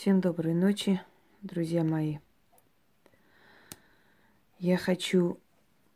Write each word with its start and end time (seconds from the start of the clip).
Всем 0.00 0.20
доброй 0.20 0.54
ночи, 0.54 1.02
друзья 1.42 1.82
мои. 1.82 2.18
Я 4.60 4.76
хочу 4.76 5.40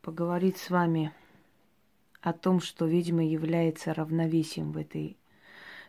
поговорить 0.01 0.57
с 0.57 0.69
вами 0.69 1.13
о 2.19 2.33
том, 2.33 2.59
что 2.59 2.85
ведьма 2.85 3.25
является 3.25 3.93
равновесием 3.93 4.73
в 4.73 4.77
этой 4.77 5.15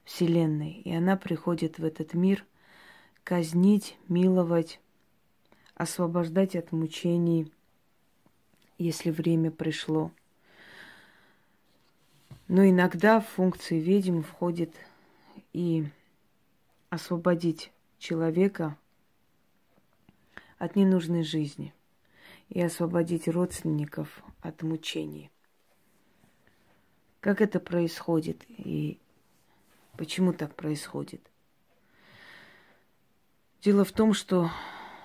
вселенной. 0.04 0.74
И 0.84 0.94
она 0.94 1.16
приходит 1.16 1.80
в 1.80 1.84
этот 1.84 2.14
мир 2.14 2.46
казнить, 3.24 3.98
миловать, 4.06 4.78
освобождать 5.74 6.54
от 6.54 6.70
мучений, 6.70 7.52
если 8.78 9.10
время 9.10 9.50
пришло. 9.50 10.12
Но 12.46 12.64
иногда 12.64 13.18
в 13.18 13.26
функции 13.26 13.80
ведьм 13.80 14.20
входит 14.22 14.72
и 15.52 15.88
освободить 16.90 17.72
человека 18.04 18.76
от 20.58 20.76
ненужной 20.76 21.22
жизни 21.22 21.72
и 22.50 22.60
освободить 22.60 23.28
родственников 23.28 24.22
от 24.42 24.62
мучений. 24.62 25.30
Как 27.20 27.40
это 27.40 27.60
происходит 27.60 28.44
и 28.48 29.00
почему 29.96 30.34
так 30.34 30.54
происходит? 30.54 31.22
Дело 33.62 33.86
в 33.86 33.92
том, 33.92 34.12
что 34.12 34.50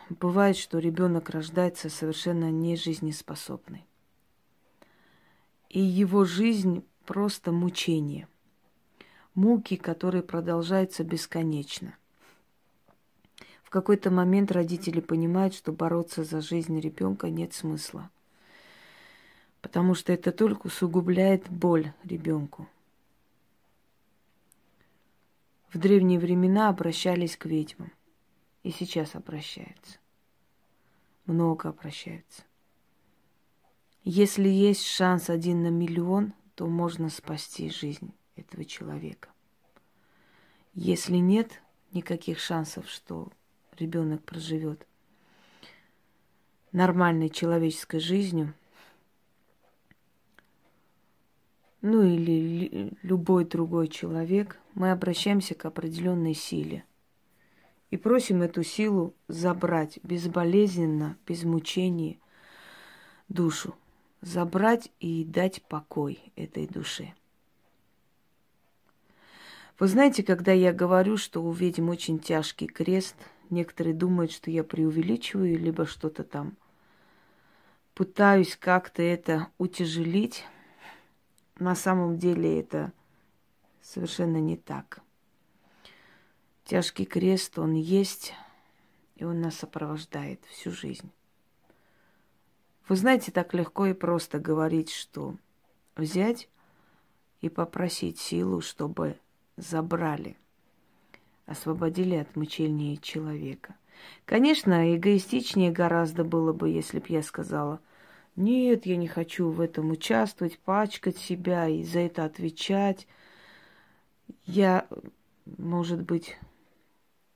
бывает, 0.10 0.58
что 0.58 0.78
ребенок 0.80 1.30
рождается 1.30 1.90
совершенно 1.90 2.52
не 2.52 2.76
жизнеспособный. 2.76 3.86
И 5.70 5.80
его 5.80 6.26
жизнь 6.26 6.86
просто 7.06 7.54
мучение. 7.54 8.28
Муки, 9.36 9.78
которые 9.78 10.22
продолжаются 10.22 11.06
бесконечно. 11.06 11.96
В 13.70 13.72
какой-то 13.72 14.10
момент 14.10 14.52
родители 14.52 15.00
понимают, 15.00 15.54
что 15.54 15.72
бороться 15.72 16.24
за 16.24 16.42
жизнь 16.42 16.80
ребенка 16.80 17.30
нет 17.30 17.54
смысла. 17.54 18.10
Потому 19.62 19.94
что 19.94 20.12
это 20.12 20.32
только 20.32 20.66
усугубляет 20.66 21.48
боль 21.52 21.94
ребенку. 22.04 22.68
В 25.72 25.78
древние 25.78 26.18
времена 26.18 26.70
обращались 26.70 27.38
к 27.38 27.46
ведьмам. 27.46 27.92
И 28.64 28.72
сейчас 28.72 29.14
обращаются. 29.14 30.00
Много 31.28 31.70
обращаются. 31.70 32.42
Если 34.04 34.50
есть 34.50 34.84
шанс 34.84 35.30
один 35.30 35.62
на 35.62 35.70
миллион, 35.70 36.34
то 36.56 36.66
можно 36.66 37.12
спасти 37.12 37.70
жизнь 37.70 38.16
этого 38.36 38.66
человека. 38.66 39.30
Если 40.74 41.18
нет 41.18 41.62
никаких 41.92 42.40
шансов, 42.40 42.90
что 42.90 43.32
ребенок 43.80 44.24
проживет 44.24 44.86
нормальной 46.72 47.30
человеческой 47.30 48.00
жизнью, 48.00 48.54
ну 51.82 52.04
или 52.04 52.94
любой 53.02 53.46
другой 53.46 53.88
человек, 53.88 54.60
мы 54.74 54.92
обращаемся 54.92 55.56
к 55.56 55.66
определенной 55.66 56.34
силе 56.34 56.84
и 57.90 57.98
просим 57.98 58.42
эту 58.42 58.64
силу 58.64 59.16
забрать 59.28 60.00
безболезненно, 60.04 61.18
без 61.26 61.44
мучений 61.44 62.20
душу, 63.30 63.76
забрать 64.22 64.92
и 65.00 65.24
дать 65.24 65.64
покой 65.64 66.20
этой 66.36 66.68
душе. 66.68 67.14
Вы 69.80 69.88
знаете, 69.88 70.24
когда 70.24 70.52
я 70.52 70.74
говорю, 70.74 71.16
что 71.16 71.42
у 71.42 71.52
ведьм 71.54 71.90
очень 71.90 72.20
тяжкий 72.20 72.68
крест– 72.68 73.16
Некоторые 73.50 73.96
думают, 73.96 74.32
что 74.32 74.52
я 74.52 74.64
преувеличиваю, 74.64 75.58
либо 75.58 75.86
что-то 75.86 76.24
там 76.24 76.56
пытаюсь 77.96 78.56
как-то 78.56 79.02
это 79.02 79.48
утяжелить. 79.58 80.46
На 81.58 81.76
самом 81.76 82.18
деле 82.18 82.60
это 82.60 82.94
совершенно 83.82 84.38
не 84.38 84.56
так. 84.56 85.02
Тяжкий 86.64 87.06
крест, 87.06 87.58
он 87.58 87.74
есть, 87.74 88.34
и 89.16 89.24
он 89.24 89.42
нас 89.42 89.56
сопровождает 89.56 90.46
всю 90.46 90.72
жизнь. 90.72 91.12
Вы 92.88 92.96
знаете, 92.96 93.32
так 93.32 93.56
легко 93.56 93.88
и 93.88 93.94
просто 93.94 94.40
говорить, 94.40 94.92
что 94.92 95.36
взять 95.96 96.50
и 97.42 97.50
попросить 97.50 98.20
силу, 98.20 98.62
чтобы 98.62 99.18
забрали– 99.58 100.38
освободили 101.50 102.16
от 102.16 102.36
мучения 102.36 102.98
человека. 102.98 103.76
Конечно, 104.26 104.96
эгоистичнее 104.96 105.72
гораздо 105.72 106.24
было 106.24 106.54
бы, 106.54 106.70
если 106.70 107.00
б 107.00 107.06
я 107.10 107.24
сказала, 107.24 107.82
нет, 108.36 108.86
я 108.86 108.96
не 108.96 109.08
хочу 109.08 109.50
в 109.50 109.60
этом 109.60 109.92
участвовать, 109.92 110.60
пачкать 110.60 111.18
себя 111.18 111.68
и 111.68 111.84
за 111.84 112.00
это 112.00 112.24
отвечать. 112.24 113.08
Я, 114.46 114.88
может 115.58 116.02
быть, 116.04 116.38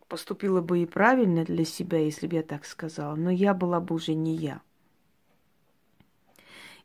поступила 0.07 0.61
бы 0.61 0.83
и 0.83 0.85
правильно 0.85 1.43
для 1.43 1.65
себя, 1.65 1.97
если 1.97 2.27
бы 2.27 2.37
я 2.37 2.43
так 2.43 2.65
сказала, 2.65 3.15
но 3.15 3.31
я 3.31 3.53
была 3.53 3.81
бы 3.81 3.95
уже 3.95 4.13
не 4.13 4.35
я. 4.35 4.61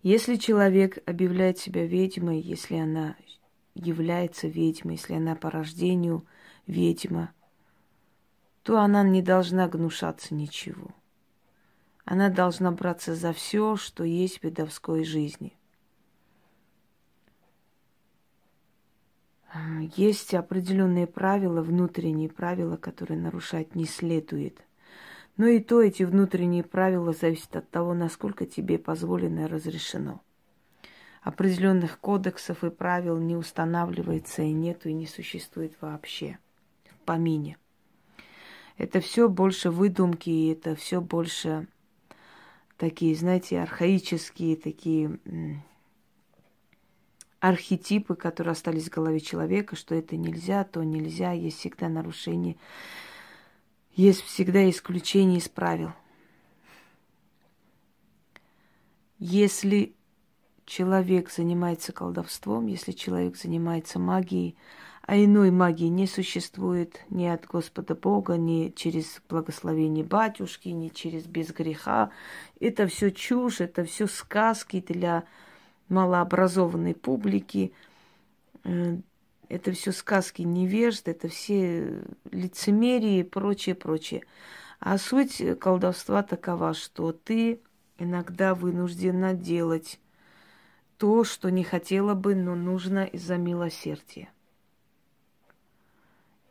Если 0.02 0.36
человек 0.36 0.98
объявляет 1.06 1.58
себя 1.58 1.84
ведьмой, 1.84 2.40
если 2.40 2.76
она 2.76 3.16
является 3.74 4.48
ведьмой, 4.48 4.94
если 4.94 5.14
она 5.14 5.36
по 5.36 5.50
рождению– 5.50 6.24
ведьма, 6.68 7.32
то 8.62 8.78
она 8.78 9.02
не 9.02 9.22
должна 9.22 9.66
гнушаться 9.66 10.34
ничего. 10.34 10.94
Она 12.04 12.28
должна 12.28 12.70
браться 12.70 13.14
за 13.14 13.32
все, 13.32 13.76
что 13.76 14.04
есть 14.04 14.38
в 14.38 14.42
бедовской 14.44 15.04
жизни. 15.04 15.54
Есть 19.96 20.34
определенные 20.34 21.06
правила, 21.06 21.62
внутренние 21.62 22.28
правила, 22.28 22.76
которые 22.76 23.18
нарушать 23.18 23.74
не 23.74 23.86
следует. 23.86 24.60
Но 25.38 25.46
и 25.46 25.60
то 25.60 25.80
эти 25.80 26.02
внутренние 26.02 26.64
правила 26.64 27.12
зависят 27.12 27.56
от 27.56 27.70
того, 27.70 27.94
насколько 27.94 28.44
тебе 28.44 28.78
позволено 28.78 29.40
и 29.40 29.46
разрешено. 29.46 30.20
Определенных 31.22 31.98
кодексов 31.98 32.64
и 32.64 32.70
правил 32.70 33.18
не 33.18 33.36
устанавливается 33.36 34.42
и 34.42 34.52
нету, 34.52 34.88
и 34.88 34.92
не 34.92 35.06
существует 35.06 35.74
вообще 35.80 36.38
помине. 37.08 37.56
Это 38.76 39.00
все 39.00 39.30
больше 39.30 39.70
выдумки, 39.70 40.52
это 40.52 40.76
все 40.76 41.00
больше 41.00 41.66
такие, 42.76 43.14
знаете, 43.16 43.62
архаические, 43.62 44.56
такие 44.56 45.18
архетипы, 47.40 48.14
которые 48.14 48.52
остались 48.52 48.88
в 48.88 48.92
голове 48.92 49.20
человека, 49.20 49.74
что 49.74 49.94
это 49.94 50.18
нельзя, 50.18 50.64
то 50.64 50.82
нельзя, 50.82 51.32
есть 51.32 51.60
всегда 51.60 51.88
нарушение, 51.88 52.56
есть 53.94 54.20
всегда 54.20 54.68
исключение 54.68 55.38
из 55.38 55.48
правил. 55.48 55.92
Если 59.18 59.94
человек 60.66 61.30
занимается 61.30 61.92
колдовством, 61.92 62.66
если 62.66 62.92
человек 62.92 63.34
занимается 63.38 63.98
магией, 63.98 64.58
а 65.08 65.16
иной 65.16 65.50
магии 65.50 65.86
не 65.86 66.06
существует 66.06 67.00
ни 67.08 67.24
от 67.24 67.46
Господа 67.46 67.94
Бога, 67.94 68.36
ни 68.36 68.68
через 68.76 69.22
благословение 69.26 70.04
батюшки, 70.04 70.68
ни 70.68 70.90
через 70.90 71.24
без 71.24 71.50
греха. 71.50 72.10
Это 72.60 72.86
все 72.86 73.10
чушь, 73.10 73.62
это 73.62 73.86
все 73.86 74.06
сказки 74.06 74.84
для 74.86 75.24
малообразованной 75.88 76.94
публики. 76.94 77.72
Э, 78.64 78.98
это 79.48 79.72
все 79.72 79.92
сказки 79.92 80.42
невежд, 80.42 81.08
это 81.08 81.28
все 81.28 82.02
лицемерие 82.30 83.20
и 83.20 83.22
прочее, 83.22 83.76
прочее. 83.76 84.24
А 84.78 84.98
суть 84.98 85.42
колдовства 85.58 86.22
такова, 86.22 86.74
что 86.74 87.12
ты 87.12 87.62
иногда 87.96 88.54
вынуждена 88.54 89.32
делать 89.32 90.00
то, 90.98 91.24
что 91.24 91.48
не 91.48 91.64
хотела 91.64 92.12
бы, 92.12 92.34
но 92.34 92.54
нужно 92.54 93.04
из-за 93.04 93.38
милосердия. 93.38 94.28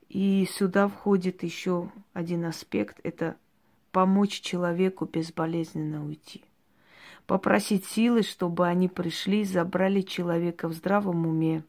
И 0.09 0.47
сюда 0.49 0.87
входит 0.87 1.43
еще 1.43 1.91
один 2.13 2.45
аспект– 2.45 2.99
это 3.03 3.35
помочь 3.91 4.41
человеку 4.41 5.05
безболезненно 5.05 6.05
уйти. 6.05 6.43
Попросить 7.25 7.85
силы, 7.85 8.23
чтобы 8.23 8.67
они 8.67 8.87
пришли, 8.87 9.43
забрали 9.43 10.01
человека 10.01 10.69
в 10.69 10.73
здравом 10.73 11.27
уме, 11.27 11.63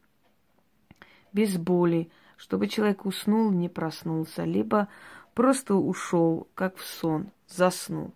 без 1.33 1.57
боли, 1.57 2.09
чтобы 2.37 2.67
человек 2.67 3.05
уснул, 3.05 3.51
не 3.51 3.67
проснулся, 3.67 4.45
либо 4.45 4.87
просто 5.33 5.75
ушел, 5.75 6.47
как 6.55 6.77
в 6.77 6.85
сон, 6.85 7.31
заснул. 7.47 8.13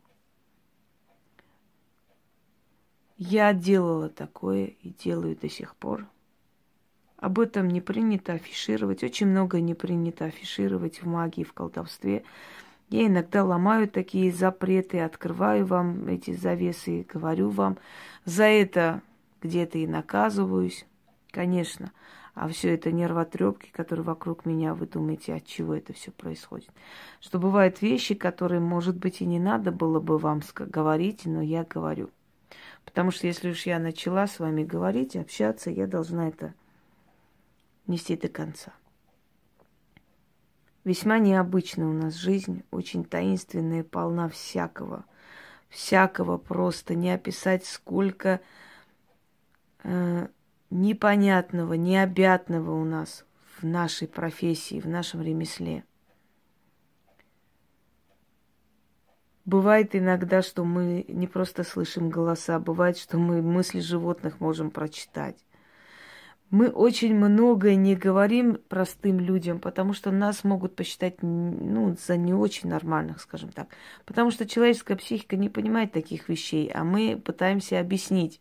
Я 3.17 3.53
делала 3.53 4.09
такое 4.09 4.65
и 4.65 4.89
делаю 4.89 5.35
до 5.35 5.49
сих 5.49 5.75
пор. 5.75 6.07
Об 7.23 7.39
этом 7.39 7.69
не 7.69 7.79
принято 7.79 8.33
афишировать. 8.33 9.01
Очень 9.01 9.27
много 9.27 9.61
не 9.61 9.75
принято 9.75 10.25
афишировать 10.25 11.01
в 11.01 11.07
магии, 11.07 11.45
в 11.45 11.53
колдовстве. 11.53 12.25
Я 12.89 13.07
иногда 13.07 13.45
ломаю 13.45 13.87
такие 13.87 14.29
запреты, 14.29 14.99
открываю 14.99 15.65
вам 15.65 16.05
эти 16.09 16.33
завесы 16.33 16.99
и 16.99 17.03
говорю 17.03 17.47
вам. 17.49 17.77
За 18.25 18.43
это 18.43 19.01
где-то 19.41 19.77
и 19.77 19.87
наказываюсь, 19.87 20.85
конечно. 21.31 21.93
А 22.35 22.49
все 22.49 22.73
это 22.73 22.91
нервотрепки, 22.91 23.69
которые 23.71 24.03
вокруг 24.03 24.45
меня, 24.45 24.73
вы 24.73 24.85
думаете, 24.85 25.35
от 25.35 25.45
чего 25.45 25.75
это 25.75 25.93
все 25.93 26.11
происходит. 26.11 26.71
Что 27.21 27.39
бывают 27.39 27.81
вещи, 27.81 28.15
которые, 28.15 28.59
может 28.59 28.97
быть, 28.97 29.21
и 29.21 29.25
не 29.25 29.39
надо 29.39 29.71
было 29.71 30.01
бы 30.01 30.17
вам 30.17 30.41
говорить, 30.57 31.21
но 31.23 31.41
я 31.41 31.63
говорю. 31.63 32.09
Потому 32.83 33.11
что 33.11 33.27
если 33.27 33.51
уж 33.51 33.65
я 33.65 33.79
начала 33.79 34.27
с 34.27 34.39
вами 34.39 34.65
говорить, 34.65 35.15
общаться, 35.15 35.69
я 35.69 35.87
должна 35.87 36.27
это 36.27 36.53
нести 37.87 38.15
до 38.15 38.29
конца. 38.29 38.73
Весьма 40.83 41.17
необычная 41.19 41.87
у 41.87 41.93
нас 41.93 42.15
жизнь, 42.15 42.63
очень 42.71 43.05
таинственная, 43.05 43.83
полна 43.83 44.27
всякого. 44.27 45.05
Всякого 45.69 46.37
просто 46.37 46.93
не 46.93 47.11
описать, 47.11 47.65
сколько 47.65 48.41
э, 49.83 50.27
непонятного, 50.69 51.73
необятного 51.73 52.71
у 52.71 52.83
нас 52.83 53.25
в 53.57 53.65
нашей 53.65 54.07
профессии, 54.07 54.81
в 54.81 54.87
нашем 54.87 55.21
ремесле. 55.21 55.85
Бывает 59.45 59.95
иногда, 59.95 60.41
что 60.41 60.63
мы 60.63 61.05
не 61.07 61.27
просто 61.27 61.63
слышим 61.63 62.09
голоса, 62.09 62.59
бывает, 62.59 62.97
что 62.97 63.17
мы 63.17 63.41
мысли 63.41 63.79
животных 63.79 64.39
можем 64.39 64.69
прочитать. 64.69 65.37
Мы 66.53 66.69
очень 66.69 67.15
многое 67.15 67.73
не 67.73 67.95
говорим 67.95 68.59
простым 68.69 69.19
людям, 69.19 69.59
потому 69.59 69.93
что 69.93 70.11
нас 70.11 70.43
могут 70.43 70.75
посчитать 70.75 71.23
ну, 71.23 71.97
за 71.97 72.15
не 72.15 72.35
очень 72.35 72.69
нормальных, 72.69 73.21
скажем 73.21 73.49
так. 73.49 73.69
Потому 74.05 74.29
что 74.29 74.45
человеческая 74.45 74.95
психика 74.95 75.35
не 75.35 75.49
понимает 75.49 75.93
таких 75.93 76.29
вещей, 76.29 76.69
а 76.71 76.83
мы 76.83 77.17
пытаемся 77.17 77.79
объяснить. 77.79 78.39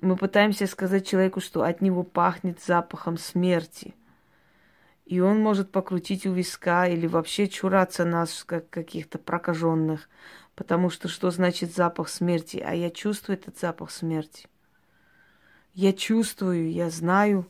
Мы 0.00 0.16
пытаемся 0.16 0.66
сказать 0.66 1.06
человеку, 1.06 1.42
что 1.42 1.64
от 1.64 1.82
него 1.82 2.02
пахнет 2.02 2.62
запахом 2.62 3.18
смерти. 3.18 3.94
И 5.04 5.20
он 5.20 5.38
может 5.42 5.70
покрутить 5.70 6.24
у 6.24 6.32
виска 6.32 6.86
или 6.86 7.06
вообще 7.06 7.46
чураться 7.46 8.06
нас, 8.06 8.42
как 8.42 8.70
каких-то 8.70 9.18
прокаженных. 9.18 10.08
Потому 10.54 10.88
что 10.88 11.08
что 11.08 11.30
значит 11.30 11.74
запах 11.74 12.08
смерти? 12.08 12.64
А 12.66 12.74
я 12.74 12.88
чувствую 12.88 13.36
этот 13.36 13.58
запах 13.58 13.90
смерти. 13.90 14.48
Я 15.78 15.92
чувствую, 15.92 16.72
я 16.72 16.90
знаю, 16.90 17.46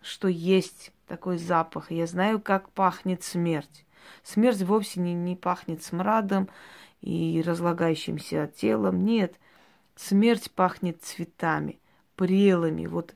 что 0.00 0.26
есть 0.26 0.90
такой 1.06 1.36
запах. 1.36 1.90
Я 1.90 2.06
знаю, 2.06 2.40
как 2.40 2.70
пахнет 2.70 3.22
смерть. 3.22 3.84
Смерть 4.22 4.62
вовсе 4.62 5.00
не, 5.00 5.12
не 5.12 5.36
пахнет 5.36 5.82
смрадом 5.82 6.48
и 7.02 7.42
разлагающимся 7.44 8.50
телом. 8.56 9.04
Нет, 9.04 9.36
Смерть 9.96 10.50
пахнет 10.50 11.02
цветами, 11.02 11.78
прелыми, 12.16 12.86
вот 12.86 13.14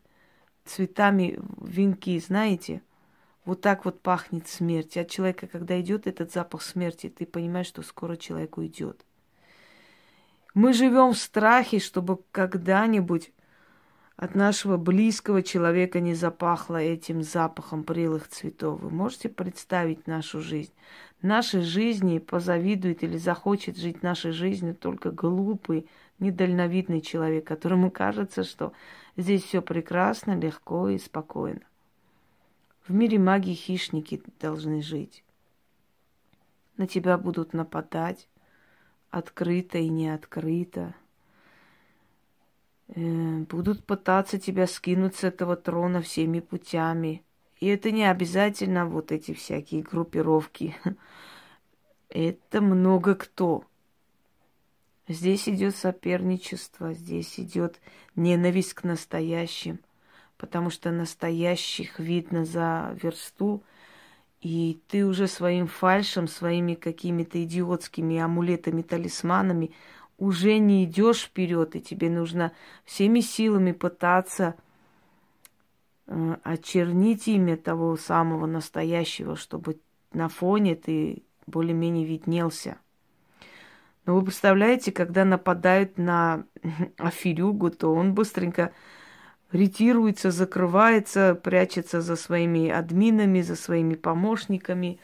цветами 0.67 1.41
венки, 1.59 2.21
знаете? 2.21 2.83
Вот 3.47 3.63
так 3.63 3.87
вот 3.87 4.03
пахнет 4.03 4.49
смерть. 4.49 4.99
От 4.99 5.09
человека, 5.09 5.47
когда 5.47 5.81
идет 5.81 6.07
этот 6.07 6.31
запах 6.31 6.61
смерти, 6.61 7.09
ты 7.09 7.25
понимаешь, 7.25 7.69
что 7.69 7.81
скоро 7.81 8.17
человек 8.17 8.59
уйдет. 8.59 9.03
Мы 10.53 10.75
живем 10.75 11.15
в 11.15 11.17
страхе, 11.17 11.79
чтобы 11.79 12.19
когда-нибудь 12.33 13.33
от 14.17 14.35
нашего 14.35 14.79
близкого 14.79 15.43
человека 15.43 16.01
не 16.01 16.15
запахло 16.15 16.77
этим 16.77 17.23
запахом 17.23 17.85
прелых 17.85 18.29
цветов. 18.29 18.81
Вы 18.81 18.91
можете 18.91 19.29
представить 19.29 20.07
нашу 20.07 20.41
жизнь? 20.41 20.73
Нашей 21.21 21.63
жизни 21.63 22.19
позавидует 22.19 23.03
или 23.03 23.19
захочет 23.19 23.77
жить 23.77 24.03
нашей 24.03 24.33
жизнью 24.33 24.75
только 24.75 25.11
глупый, 25.11 25.87
недальновидный 26.19 27.03
человек, 27.03 27.47
которому 27.47 27.91
кажется, 27.91 28.43
что 28.45 28.73
здесь 29.17 29.43
все 29.43 29.61
прекрасно, 29.61 30.39
легко 30.39 30.89
и 30.89 30.99
спокойно. 30.99 31.63
В 32.87 32.93
мире 32.93 33.19
магии 33.19 33.55
хищники 33.55 34.23
должны 34.41 34.81
жить. 34.81 35.25
На 36.77 36.87
тебя 36.87 37.19
будут 37.19 37.53
нападать 37.53 38.29
открыто 39.11 39.79
и 39.79 39.89
не 39.89 40.09
открыто. 40.09 40.95
Э, 42.89 43.39
будут 43.51 43.85
пытаться 43.85 44.39
тебя 44.39 44.67
скинуть 44.67 45.17
с 45.17 45.25
этого 45.25 45.57
трона 45.57 46.01
всеми 46.03 46.41
путями. 46.41 47.23
И 47.59 47.67
это 47.67 47.91
не 47.91 48.05
обязательно 48.05 48.87
вот 48.87 49.13
эти 49.13 49.33
всякие 49.33 49.83
группировки. 49.83 50.77
Это 52.09 52.61
много 52.61 53.15
кто. 53.15 53.65
Здесь 55.09 55.49
идет 55.49 55.77
соперничество, 55.77 56.93
здесь 56.93 57.39
идет 57.39 57.81
ненависть 58.17 58.75
к 58.75 58.83
настоящим, 58.85 59.81
потому 60.37 60.71
что 60.71 60.91
настоящих 60.91 62.01
видно 62.01 62.45
за 62.45 62.97
версту, 63.01 63.63
и 64.41 64.81
ты 64.89 65.07
уже 65.07 65.29
своим 65.29 65.69
фальшем, 65.69 66.27
своими 66.27 66.75
какими-то 66.75 67.43
идиотскими 67.43 68.19
амулетами, 68.19 68.83
талисманами 68.83 69.73
уже 70.19 70.59
не 70.59 70.85
идешь 70.85 71.25
вперед, 71.25 71.77
и 71.77 71.81
тебе 71.81 72.11
нужно 72.11 72.53
всеми 72.85 73.21
силами 73.21 73.73
пытаться 73.73 74.55
э, 76.07 76.37
очернить 76.43 77.29
имя 77.29 77.57
того 77.57 77.97
самого 77.97 78.47
настоящего, 78.47 79.37
чтобы 79.37 79.79
на 80.13 80.29
фоне 80.29 80.75
ты 80.75 81.23
более-менее 81.47 82.07
виднелся. 82.07 82.79
Но 84.07 84.15
вы 84.15 84.23
представляете, 84.23 84.93
когда 84.93 85.25
нападают 85.25 85.99
на 85.99 86.47
Афирюгу, 86.97 87.71
то 87.71 87.93
он 87.93 88.15
быстренько 88.15 88.73
ретируется, 89.53 90.31
закрывается, 90.31 91.35
прячется 91.35 92.01
за 92.01 92.17
своими 92.17 92.69
админами, 92.71 93.43
за 93.43 93.57
своими 93.57 93.95
помощниками. 93.95 95.01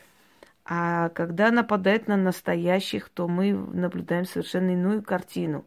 А 0.64 1.08
когда 1.10 1.50
нападает 1.50 2.06
на 2.06 2.16
настоящих, 2.16 3.08
то 3.08 3.26
мы 3.26 3.52
наблюдаем 3.52 4.24
совершенно 4.24 4.70
иную 4.70 5.02
картину. 5.02 5.64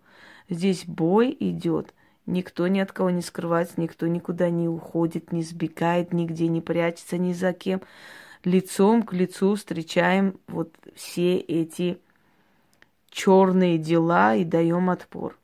Здесь 0.49 0.85
бой 0.85 1.35
идет, 1.39 1.93
никто 2.25 2.67
ни 2.67 2.79
от 2.79 2.91
кого 2.91 3.09
не 3.09 3.21
скрывается, 3.21 3.81
никто 3.81 4.07
никуда 4.07 4.49
не 4.49 4.69
уходит, 4.69 5.31
не 5.31 5.43
сбегает, 5.43 6.13
нигде 6.13 6.47
не 6.47 6.61
прячется 6.61 7.17
ни 7.17 7.33
за 7.33 7.51
кем. 7.51 7.81
Лицом 8.43 9.03
к 9.03 9.11
лицу 9.11 9.55
встречаем 9.55 10.39
вот 10.47 10.73
все 10.95 11.37
эти 11.37 11.99
черные 13.09 13.77
дела 13.77 14.35
и 14.35 14.45
даем 14.45 14.89
отпор. 14.89 15.37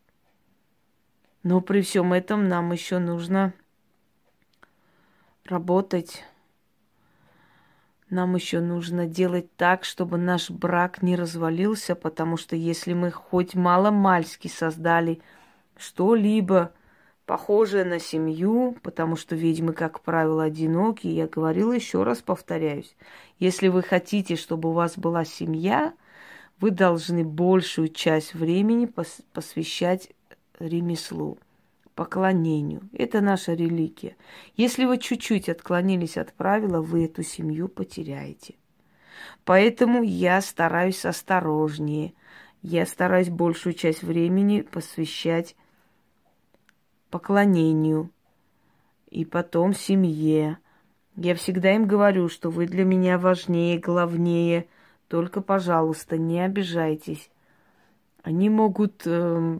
Но 1.44 1.62
при 1.62 1.82
всем 1.82 2.14
этом 2.14 2.48
нам 2.48 2.72
еще 2.72 3.00
нужно 3.00 3.54
работать. 5.46 6.24
Нам 8.12 8.36
еще 8.36 8.60
нужно 8.60 9.08
делать 9.08 9.56
так, 9.56 9.86
чтобы 9.86 10.18
наш 10.18 10.50
брак 10.50 11.02
не 11.02 11.16
развалился, 11.16 11.96
потому 11.96 12.36
что 12.36 12.58
если 12.58 12.92
мы 12.92 13.10
хоть 13.10 13.56
мало-мальски 13.56 14.50
создали 14.50 15.22
что-либо 15.78 16.74
похожее 17.26 17.86
на 17.86 18.00
семью, 18.00 18.76
потому 18.84 19.16
что 19.16 19.38
ведьмы, 19.38 19.72
как 19.72 20.02
правило, 20.02 20.44
одиноки, 20.44 21.08
я 21.08 21.26
говорила 21.26 21.72
еще 21.72 22.04
раз 22.04 22.22
повторяюсь, 22.22 22.98
если 23.40 23.70
вы 23.70 23.82
хотите, 23.82 24.36
чтобы 24.36 24.72
у 24.72 24.74
вас 24.74 24.98
была 24.98 25.24
семья, 25.24 25.94
вы 26.60 26.72
должны 26.72 27.24
большую 27.24 27.88
часть 27.88 28.34
времени 28.34 28.92
посвящать 29.32 30.10
ремеслу, 30.60 31.40
поклонению. 31.96 32.90
Это 32.94 33.22
наша 33.22 33.54
религия. 33.54 34.16
Если 34.56 34.86
вы 34.86 34.98
чуть-чуть 34.98 35.50
отклонились 35.50 36.18
от 36.18 36.34
правила, 36.34 36.82
вы 36.82 37.06
эту 37.06 37.24
семью 37.24 37.68
потеряете. 37.68 38.56
Поэтому 39.46 40.04
я 40.04 40.42
стараюсь 40.42 41.06
осторожнее. 41.06 42.14
Я 42.62 42.86
стараюсь 42.86 43.30
большую 43.30 43.74
часть 43.74 44.04
времени 44.04 44.62
посвящать 44.62 45.56
поклонению 47.10 48.12
и 49.10 49.26
потом 49.26 49.74
семье. 49.74 50.58
Я 51.16 51.36
всегда 51.36 51.76
им 51.76 51.88
говорю, 51.88 52.30
что 52.30 52.50
вы 52.50 52.66
для 52.68 52.86
меня 52.86 53.18
важнее, 53.18 53.80
главнее– 53.80 54.68
только, 55.12 55.42
пожалуйста, 55.42 56.18
не 56.18 56.40
обижайтесь. 56.40 57.30
Они 58.24 58.50
могут 58.50 59.02
э, 59.06 59.60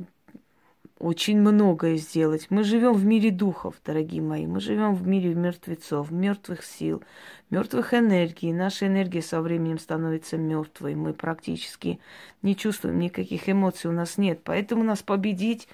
очень 1.02 1.40
многое 1.40 1.98
сделать. 1.98 2.48
Мы 2.50 2.64
живем 2.64 2.94
в 2.94 3.04
мире 3.06 3.32
духов, 3.32 3.76
дорогие 3.86 4.22
мои. 4.22 4.46
Мы 4.46 4.60
живем 4.60 4.94
в 4.94 5.08
мире 5.08 5.34
мертвецов, 5.34 6.12
мертвых 6.12 6.64
сил, 6.64 7.04
мертвых 7.50 7.94
энергий. 7.94 8.54
Наша 8.54 8.88
энергия 8.88 9.22
со 9.22 9.42
временем 9.42 9.80
становится 9.80 10.38
мертвой. 10.38 10.96
Мы 10.96 11.14
практически 11.14 12.00
не 12.44 12.56
чувствуем 12.56 13.00
никаких 13.00 13.50
эмоций, 13.50 13.90
у 13.90 13.94
нас 13.94 14.18
нет. 14.18 14.42
Поэтому 14.44 14.84
нас 14.84 15.02
победить, 15.02 15.68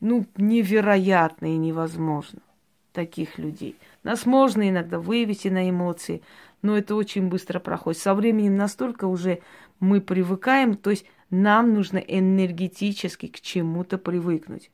ну, 0.00 0.26
невероятно 0.36 1.46
и 1.46 1.56
невозможно. 1.56 2.40
таких 2.92 3.38
людей. 3.38 3.76
Нас 4.04 4.24
можно 4.24 4.68
иногда 4.68 4.98
вывести 4.98 5.48
на 5.48 5.68
эмоции, 5.68 6.22
но 6.62 6.78
это 6.78 6.94
очень 6.94 7.28
быстро 7.28 7.58
проходит. 7.58 8.00
Со 8.00 8.14
временем 8.14 8.56
настолько 8.56 9.06
уже 9.06 9.40
мы 9.80 10.00
привыкаем, 10.00 10.76
то 10.76 10.90
есть 10.90 11.04
нам 11.34 11.74
нужно 11.74 11.98
энергетически 11.98 13.26
к 13.26 13.40
чему-то 13.40 13.98
привыкнуть. 13.98 14.70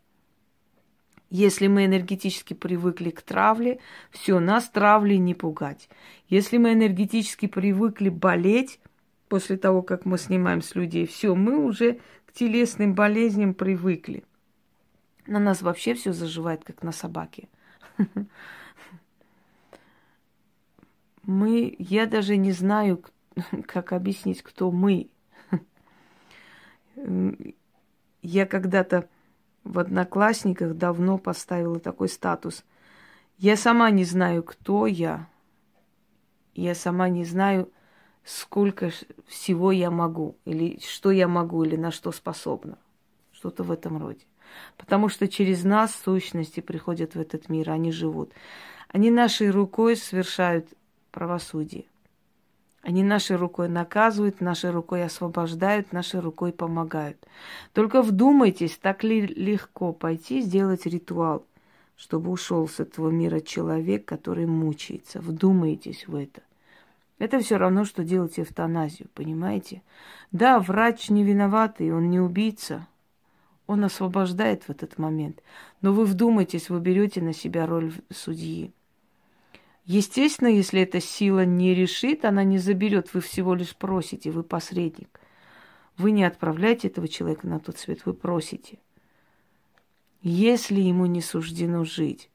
Если 1.30 1.68
мы 1.68 1.86
энергетически 1.86 2.54
привыкли 2.54 3.10
к 3.10 3.22
травле, 3.22 3.78
все, 4.10 4.40
нас 4.40 4.68
травли 4.68 5.14
не 5.14 5.34
пугать. 5.34 5.88
Если 6.28 6.58
мы 6.58 6.72
энергетически 6.72 7.46
привыкли 7.46 8.08
болеть 8.08 8.80
после 9.28 9.56
того, 9.56 9.82
как 9.82 10.04
мы 10.04 10.18
снимаем 10.18 10.60
с 10.60 10.74
людей, 10.74 11.06
все, 11.06 11.34
мы 11.34 11.56
уже 11.56 12.00
к 12.26 12.32
телесным 12.32 12.94
болезням 12.94 13.54
привыкли. 13.54 14.24
На 15.26 15.38
нас 15.38 15.62
вообще 15.62 15.94
все 15.94 16.12
заживает, 16.12 16.64
как 16.64 16.82
на 16.82 16.92
собаке. 16.92 17.48
Мы, 21.22 21.76
я 21.78 22.06
даже 22.06 22.36
не 22.36 22.50
знаю, 22.50 23.04
как 23.66 23.92
объяснить, 23.92 24.42
кто 24.42 24.72
мы. 24.72 25.10
Я 28.22 28.46
когда-то 28.46 29.08
в 29.64 29.78
Одноклассниках 29.78 30.74
давно 30.76 31.18
поставила 31.18 31.78
такой 31.78 32.08
статус. 32.08 32.64
Я 33.38 33.56
сама 33.56 33.90
не 33.90 34.04
знаю, 34.04 34.42
кто 34.42 34.86
я. 34.86 35.28
Я 36.54 36.74
сама 36.74 37.08
не 37.08 37.24
знаю, 37.24 37.70
сколько 38.24 38.90
всего 39.26 39.72
я 39.72 39.90
могу, 39.90 40.36
или 40.44 40.78
что 40.80 41.10
я 41.10 41.28
могу, 41.28 41.64
или 41.64 41.76
на 41.76 41.90
что 41.90 42.12
способна. 42.12 42.78
Что-то 43.32 43.62
в 43.62 43.70
этом 43.70 43.98
роде. 43.98 44.24
Потому 44.76 45.08
что 45.08 45.28
через 45.28 45.64
нас 45.64 45.94
сущности 45.94 46.60
приходят 46.60 47.14
в 47.14 47.20
этот 47.20 47.48
мир, 47.48 47.70
они 47.70 47.92
живут. 47.92 48.32
Они 48.88 49.10
нашей 49.10 49.50
рукой 49.50 49.96
совершают 49.96 50.68
правосудие. 51.12 51.84
Они 52.82 53.02
нашей 53.02 53.36
рукой 53.36 53.68
наказывают, 53.68 54.40
нашей 54.40 54.70
рукой 54.70 55.04
освобождают, 55.04 55.92
нашей 55.92 56.20
рукой 56.20 56.52
помогают. 56.52 57.18
Только 57.74 58.00
вдумайтесь, 58.00 58.78
так 58.78 59.04
ли 59.04 59.26
легко 59.26 59.92
пойти 59.92 60.40
сделать 60.40 60.86
ритуал, 60.86 61.44
чтобы 61.96 62.30
ушел 62.30 62.66
с 62.66 62.80
этого 62.80 63.10
мира 63.10 63.40
человек, 63.40 64.06
который 64.06 64.46
мучается. 64.46 65.20
Вдумайтесь 65.20 66.08
в 66.08 66.14
это. 66.14 66.40
Это 67.18 67.38
все 67.40 67.58
равно, 67.58 67.84
что 67.84 68.02
делать 68.02 68.40
эвтаназию, 68.40 69.08
понимаете? 69.12 69.82
Да, 70.32 70.58
врач 70.58 71.10
не 71.10 71.22
виноватый, 71.22 71.92
он 71.92 72.08
не 72.08 72.18
убийца. 72.18 72.86
Он 73.66 73.84
освобождает 73.84 74.64
в 74.64 74.70
этот 74.70 74.96
момент. 74.96 75.42
Но 75.82 75.92
вы 75.92 76.06
вдумайтесь, 76.06 76.70
вы 76.70 76.80
берете 76.80 77.20
на 77.20 77.34
себя 77.34 77.66
роль 77.66 77.92
судьи. 78.10 78.72
Естественно, 79.84 80.48
если 80.48 80.82
эта 80.82 81.00
сила 81.00 81.44
не 81.44 81.74
решит, 81.74 82.24
она 82.24 82.44
не 82.44 82.58
заберет. 82.58 83.12
Вы 83.14 83.20
всего 83.20 83.54
лишь 83.54 83.74
просите, 83.74 84.30
вы 84.30 84.42
посредник. 84.42 85.20
Вы 85.96 86.12
не 86.12 86.24
отправляете 86.24 86.88
этого 86.88 87.08
человека 87.08 87.46
на 87.46 87.60
тот 87.60 87.78
свет, 87.78 88.06
вы 88.06 88.14
просите. 88.14 88.78
Если 90.22 90.80
ему 90.80 91.06
не 91.06 91.22
суждено 91.22 91.84
жить, 91.84 92.30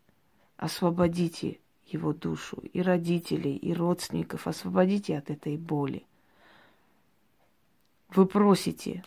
освободите 0.58 1.60
его 1.86 2.14
душу, 2.14 2.58
и 2.74 2.82
родителей, 2.82 3.56
и 3.56 3.74
родственников, 3.74 4.48
освободите 4.48 5.18
от 5.18 5.30
этой 5.30 5.58
боли. 5.58 6.06
Вы 8.10 8.26
просите, 8.26 9.04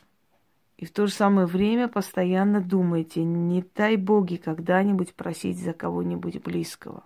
и 0.77 0.85
в 0.85 0.93
то 0.93 1.07
же 1.07 1.13
самое 1.13 1.47
время 1.47 1.89
постоянно 1.89 2.61
думаете, 2.61 3.25
не 3.25 3.65
дай 3.75 3.97
боги 3.97 4.37
когда-нибудь 4.37 5.15
просить 5.15 5.59
за 5.59 5.73
кого-нибудь 5.73 6.41
близкого. 6.43 7.03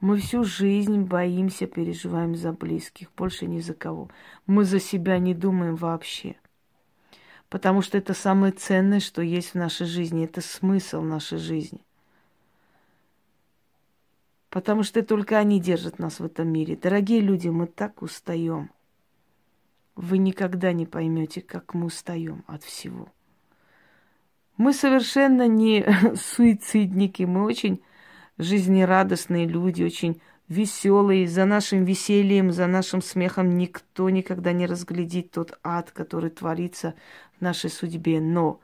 Мы 0.00 0.16
всю 0.16 0.44
жизнь 0.44 1.02
боимся, 1.02 1.66
переживаем 1.66 2.34
за 2.34 2.52
близких, 2.52 3.12
больше 3.16 3.46
ни 3.46 3.60
за 3.60 3.74
кого. 3.74 4.08
Мы 4.46 4.64
за 4.64 4.80
себя 4.80 5.18
не 5.18 5.34
думаем 5.34 5.76
вообще. 5.76 6.36
Потому 7.50 7.82
что 7.82 7.98
это 7.98 8.14
самое 8.14 8.52
ценное, 8.52 9.00
что 9.00 9.20
есть 9.20 9.50
в 9.50 9.54
нашей 9.56 9.86
жизни, 9.86 10.24
это 10.24 10.40
смысл 10.40 11.02
нашей 11.02 11.38
жизни. 11.38 11.84
Потому 14.48 14.82
что 14.82 15.02
только 15.02 15.38
они 15.38 15.60
держат 15.60 15.98
нас 15.98 16.18
в 16.18 16.24
этом 16.24 16.48
мире. 16.48 16.76
Дорогие 16.76 17.20
люди, 17.20 17.48
мы 17.48 17.66
так 17.66 18.02
устаем. 18.02 18.70
Вы 19.96 20.18
никогда 20.18 20.72
не 20.72 20.86
поймете, 20.86 21.42
как 21.42 21.74
мы 21.74 21.86
устаем 21.86 22.42
от 22.46 22.64
всего. 22.64 23.08
Мы 24.56 24.72
совершенно 24.72 25.46
не 25.46 25.86
суицидники, 26.16 27.24
мы 27.24 27.44
очень 27.44 27.82
жизнерадостные 28.40 29.46
люди, 29.46 29.82
очень 29.82 30.20
веселые. 30.48 31.28
За 31.28 31.44
нашим 31.44 31.84
весельем, 31.84 32.52
за 32.52 32.66
нашим 32.66 33.02
смехом 33.02 33.56
никто 33.56 34.10
никогда 34.10 34.52
не 34.52 34.66
разглядит 34.66 35.30
тот 35.30 35.58
ад, 35.62 35.90
который 35.92 36.30
творится 36.30 36.94
в 37.38 37.40
нашей 37.42 37.70
судьбе. 37.70 38.20
Но 38.20 38.60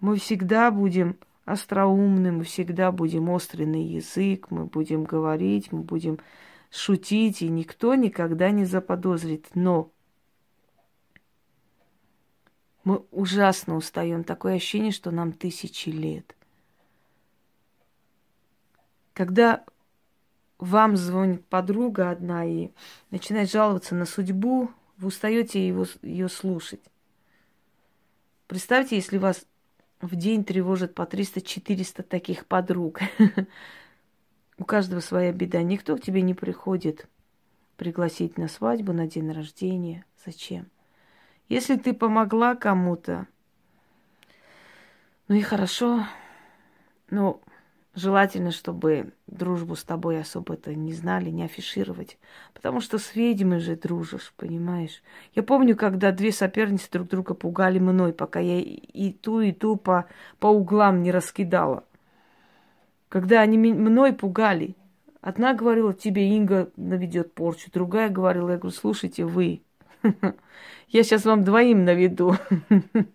мы 0.00 0.16
всегда 0.16 0.70
будем 0.70 1.16
остроумным, 1.44 2.38
мы 2.38 2.44
всегда 2.44 2.92
будем 2.92 3.28
острый 3.28 3.66
на 3.66 3.82
язык, 3.82 4.50
мы 4.50 4.66
будем 4.66 5.04
говорить, 5.04 5.72
мы 5.72 5.80
будем 5.80 6.18
шутить, 6.70 7.42
и 7.42 7.48
никто 7.48 7.94
никогда 7.94 8.50
не 8.50 8.64
заподозрит. 8.64 9.48
Но 9.54 9.90
мы 12.84 13.04
ужасно 13.10 13.76
устаем. 13.76 14.24
Такое 14.24 14.54
ощущение, 14.54 14.92
что 14.92 15.10
нам 15.10 15.32
тысячи 15.32 15.88
лет. 15.88 16.36
Когда 19.14 19.64
вам 20.58 20.96
звонит 20.96 21.46
подруга 21.46 22.10
одна 22.10 22.44
и 22.44 22.70
начинает 23.10 23.50
жаловаться 23.50 23.94
на 23.94 24.04
судьбу, 24.04 24.70
вы 24.98 25.08
устаете 25.08 25.66
его, 25.66 25.86
ее 26.02 26.28
слушать. 26.28 26.82
Представьте, 28.46 28.96
если 28.96 29.18
вас 29.18 29.46
в 30.00 30.16
день 30.16 30.44
тревожит 30.44 30.94
по 30.94 31.02
300-400 31.02 32.02
таких 32.02 32.46
подруг. 32.46 33.00
У 34.58 34.64
каждого 34.64 35.00
своя 35.00 35.32
беда. 35.32 35.62
Никто 35.62 35.96
к 35.96 36.02
тебе 36.02 36.22
не 36.22 36.34
приходит 36.34 37.08
пригласить 37.76 38.38
на 38.38 38.48
свадьбу, 38.48 38.92
на 38.92 39.06
день 39.06 39.32
рождения. 39.32 40.04
Зачем? 40.24 40.70
Если 41.48 41.76
ты 41.76 41.92
помогла 41.92 42.54
кому-то, 42.54 43.26
ну 45.28 45.34
и 45.34 45.40
хорошо, 45.40 46.06
но 47.10 47.40
Желательно, 47.96 48.50
чтобы 48.50 49.12
дружбу 49.28 49.76
с 49.76 49.84
тобой 49.84 50.20
особо 50.20 50.54
это 50.54 50.74
не 50.74 50.92
знали, 50.92 51.30
не 51.30 51.44
афишировать. 51.44 52.18
Потому 52.52 52.80
что 52.80 52.98
с 52.98 53.14
ведьмой 53.14 53.60
же 53.60 53.76
дружишь, 53.76 54.32
понимаешь? 54.36 55.00
Я 55.32 55.44
помню, 55.44 55.76
когда 55.76 56.10
две 56.10 56.32
соперницы 56.32 56.90
друг 56.90 57.08
друга 57.08 57.34
пугали 57.34 57.78
мной, 57.78 58.12
пока 58.12 58.40
я 58.40 58.58
и 58.58 59.12
ту, 59.12 59.40
и 59.40 59.52
ту 59.52 59.76
по, 59.76 60.06
по 60.40 60.48
углам 60.48 61.02
не 61.02 61.12
раскидала. 61.12 61.84
Когда 63.08 63.40
они 63.42 63.58
мной 63.58 64.12
пугали. 64.12 64.74
Одна 65.20 65.54
говорила, 65.54 65.94
тебе 65.94 66.36
Инга 66.36 66.70
наведет 66.76 67.32
порчу. 67.32 67.70
Другая 67.72 68.08
говорила, 68.10 68.50
я 68.50 68.58
говорю, 68.58 68.76
слушайте, 68.76 69.24
вы. 69.24 69.62
Я 70.88 71.02
сейчас 71.02 71.24
вам 71.24 71.44
двоим 71.44 71.84
наведу. 71.84 72.34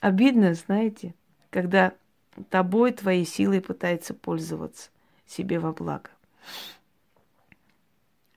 Обидно, 0.00 0.54
знаете, 0.54 1.14
когда 1.50 1.92
тобой, 2.44 2.92
твоей 2.92 3.24
силой 3.24 3.60
пытается 3.60 4.14
пользоваться 4.14 4.90
себе 5.26 5.58
во 5.58 5.72
благо. 5.72 6.10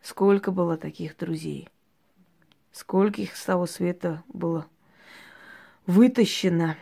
Сколько 0.01 0.51
было 0.51 0.77
таких 0.77 1.17
друзей? 1.17 1.69
Сколько 2.71 3.21
их 3.21 3.35
с 3.35 3.45
того 3.45 3.65
света 3.65 4.23
было 4.27 4.67
вытащено? 5.85 6.77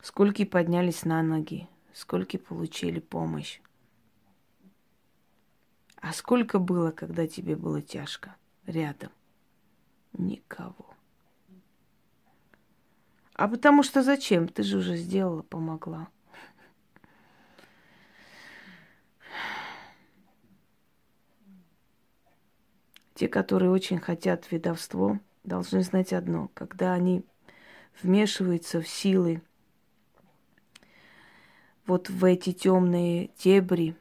Сколько 0.00 0.44
поднялись 0.44 1.04
на 1.04 1.22
ноги? 1.22 1.68
Сколько 1.94 2.38
получили 2.38 3.00
помощь? 3.00 3.60
А 5.96 6.12
сколько 6.12 6.58
было, 6.58 6.90
когда 6.90 7.28
тебе 7.28 7.54
было 7.54 7.80
тяжко 7.80 8.34
рядом? 8.66 9.12
Никого. 10.12 10.91
А 13.34 13.48
потому 13.48 13.82
что 13.82 14.02
зачем? 14.02 14.48
Ты 14.48 14.62
же 14.62 14.78
уже 14.78 14.96
сделала, 14.96 15.42
помогла. 15.42 16.08
Те, 23.14 23.28
которые 23.28 23.70
очень 23.70 23.98
хотят 23.98 24.50
ведовство, 24.50 25.18
должны 25.44 25.82
знать 25.82 26.12
одно. 26.12 26.50
Когда 26.54 26.92
они 26.92 27.24
вмешиваются 28.02 28.80
в 28.80 28.88
силы, 28.88 29.42
вот 31.86 32.10
в 32.10 32.24
эти 32.24 32.52
темные 32.52 33.30
дебри, 33.38 33.96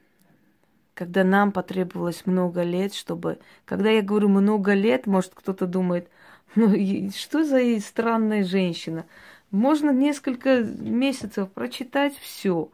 когда 0.94 1.24
нам 1.24 1.52
потребовалось 1.52 2.26
много 2.26 2.64
лет, 2.64 2.94
чтобы... 2.94 3.40
Когда 3.66 3.90
я 3.90 4.02
говорю 4.02 4.28
много 4.28 4.74
лет, 4.74 5.08
может, 5.08 5.34
кто-то 5.34 5.68
думает– 5.68 6.10
ну, 6.55 7.10
что 7.12 7.43
за 7.43 7.79
странная 7.79 8.43
женщина? 8.43 9.05
Можно 9.51 9.91
несколько 9.91 10.63
месяцев 10.63 11.51
прочитать 11.51 12.15
все, 12.17 12.70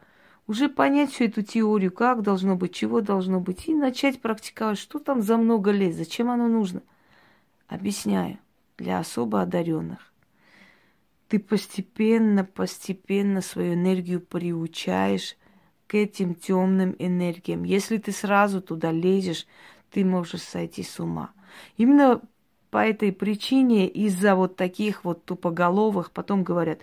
уже 0.46 0.68
понять 0.68 1.10
всю 1.12 1.24
эту 1.24 1.42
теорию, 1.42 1.92
как 1.92 2.22
должно 2.22 2.56
быть, 2.56 2.74
чего 2.74 3.00
должно 3.00 3.40
быть, 3.40 3.68
и 3.68 3.74
начать 3.74 4.20
практиковать, 4.20 4.78
что 4.78 4.98
там 4.98 5.22
за 5.22 5.36
много 5.36 5.70
лет, 5.70 5.94
зачем 5.94 6.30
оно 6.30 6.48
нужно. 6.48 6.82
Объясняю, 7.66 8.38
для 8.78 8.98
особо 8.98 9.42
одаренных. 9.42 10.12
Ты 11.28 11.38
постепенно, 11.38 12.44
постепенно 12.44 13.42
свою 13.42 13.74
энергию 13.74 14.20
приучаешь 14.20 15.36
к 15.86 15.94
этим 15.94 16.34
темным 16.34 16.96
энергиям. 16.98 17.64
Если 17.64 17.98
ты 17.98 18.12
сразу 18.12 18.62
туда 18.62 18.90
лезешь, 18.90 19.46
ты 19.90 20.04
можешь 20.04 20.42
сойти 20.42 20.82
с 20.82 20.98
ума. 20.98 21.32
Именно 21.76 22.22
по 22.70 22.78
этой 22.78 23.12
причине 23.12 23.88
из-за 23.88 24.34
вот 24.34 24.56
таких 24.56 25.04
вот 25.04 25.24
тупоголовых 25.24 26.10
потом 26.10 26.44
говорят, 26.44 26.80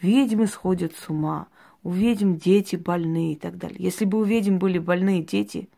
ведьмы 0.00 0.46
сходят 0.46 0.94
с 0.96 1.08
ума, 1.08 1.48
у 1.82 1.90
ведьм 1.90 2.34
дети 2.34 2.76
больные 2.76 3.34
и 3.34 3.36
так 3.36 3.56
далее. 3.56 3.78
Если 3.78 4.04
бы 4.04 4.18
у 4.18 4.24
ведьм 4.24 4.58
были 4.58 4.78
больные 4.78 5.22
дети, 5.22 5.68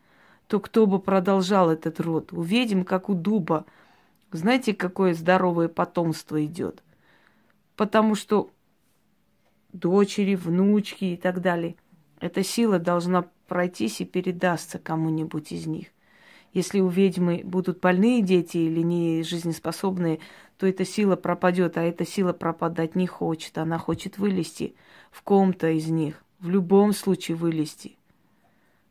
то 0.47 0.61
кто 0.61 0.87
бы 0.87 0.99
продолжал 0.99 1.71
этот 1.71 2.01
род? 2.01 2.33
У 2.33 2.43
ведьм, 2.43 2.83
как 2.83 3.09
у 3.09 3.15
дуба, 3.15 3.67
знаете, 4.33 4.75
какое 4.75 5.15
здоровое 5.15 5.69
потомство 5.69 6.43
идет? 6.45 6.83
Потому 7.77 8.15
что 8.15 8.51
дочери, 9.73 10.35
внучки 10.35 11.05
и 11.05 11.17
так 11.17 11.41
далее, 11.41 11.77
эта 12.19 12.43
сила 12.43 12.79
должна 12.79 13.27
пройтись 13.47 14.01
и 14.01 14.05
передастся 14.05 14.79
кому-нибудь 14.79 15.53
из 15.53 15.67
них. 15.67 15.89
Если 16.53 16.81
у 16.81 16.89
ведьмы 16.89 17.43
будут 17.45 17.81
больные 17.81 18.23
дети 18.23 18.59
или 18.59 18.81
не 18.81 19.23
жизнеспособные, 19.23 20.19
то 20.59 20.67
эта 20.67 20.85
сила 20.85 21.17
пропадет, 21.17 21.79
а 21.79 21.83
эта 21.83 22.05
сила 22.05 22.33
пропадать 22.33 22.97
не 22.97 23.07
хочет. 23.07 23.57
Она 23.57 23.79
хочет 23.79 24.19
вылезти 24.19 24.75
в 25.11 25.23
ком-то 25.23 25.69
из 25.69 25.89
них, 25.89 26.23
в 26.41 26.51
любом 26.51 26.93
случае 26.93 27.37
вылезти. 27.37 27.97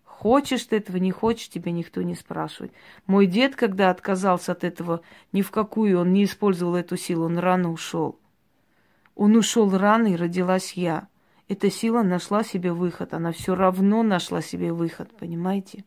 Хочешь 0.03 0.65
ты 0.65 0.77
этого, 0.77 0.97
не 0.97 1.11
хочешь, 1.11 1.47
тебя 1.47 1.71
никто 1.71 2.01
не 2.01 2.15
спрашивает. 2.15 2.73
Мой 3.07 3.25
дед, 3.25 3.55
когда 3.55 3.89
отказался 3.89 4.51
от 4.51 4.65
этого, 4.65 5.01
ни 5.31 5.41
в 5.41 5.51
какую 5.51 5.99
он 5.99 6.11
не 6.11 6.25
использовал 6.25 6.75
эту 6.75 6.97
силу, 6.97 7.25
он 7.25 7.37
рано 7.37 7.71
ушел. 7.71 8.19
Он 9.15 9.35
ушел 9.35 9.69
рано, 9.77 10.07
и 10.07 10.15
родилась 10.17 10.73
я. 10.73 11.07
Эта 11.47 11.69
сила 11.69 12.03
нашла 12.03 12.43
себе 12.43 12.73
выход, 12.73 13.13
она 13.13 13.31
все 13.31 13.55
равно 13.55 14.03
нашла 14.03 14.41
себе 14.41 14.73
выход, 14.73 15.09
понимаете? 15.17 15.85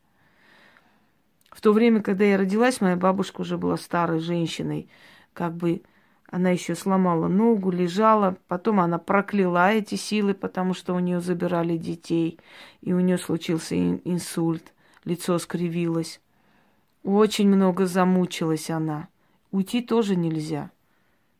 В 1.52 1.60
то 1.60 1.72
время, 1.72 2.00
когда 2.02 2.24
я 2.24 2.38
родилась, 2.38 2.80
моя 2.80 2.96
бабушка 2.96 3.42
уже 3.42 3.58
была 3.58 3.76
старой 3.76 4.20
женщиной. 4.20 4.88
Как 5.34 5.54
бы 5.54 5.82
она 6.26 6.48
еще 6.48 6.74
сломала 6.74 7.28
ногу, 7.28 7.70
лежала. 7.70 8.38
Потом 8.48 8.80
она 8.80 8.98
прокляла 8.98 9.70
эти 9.70 9.96
силы, 9.96 10.32
потому 10.32 10.72
что 10.72 10.94
у 10.94 10.98
нее 10.98 11.20
забирали 11.20 11.76
детей. 11.76 12.40
И 12.80 12.94
у 12.94 13.00
нее 13.00 13.18
случился 13.18 13.76
инсульт. 13.76 14.72
Лицо 15.04 15.38
скривилось. 15.38 16.22
Очень 17.02 17.48
много 17.48 17.84
замучилась 17.84 18.70
она. 18.70 19.08
Уйти 19.50 19.82
тоже 19.82 20.16
нельзя. 20.16 20.70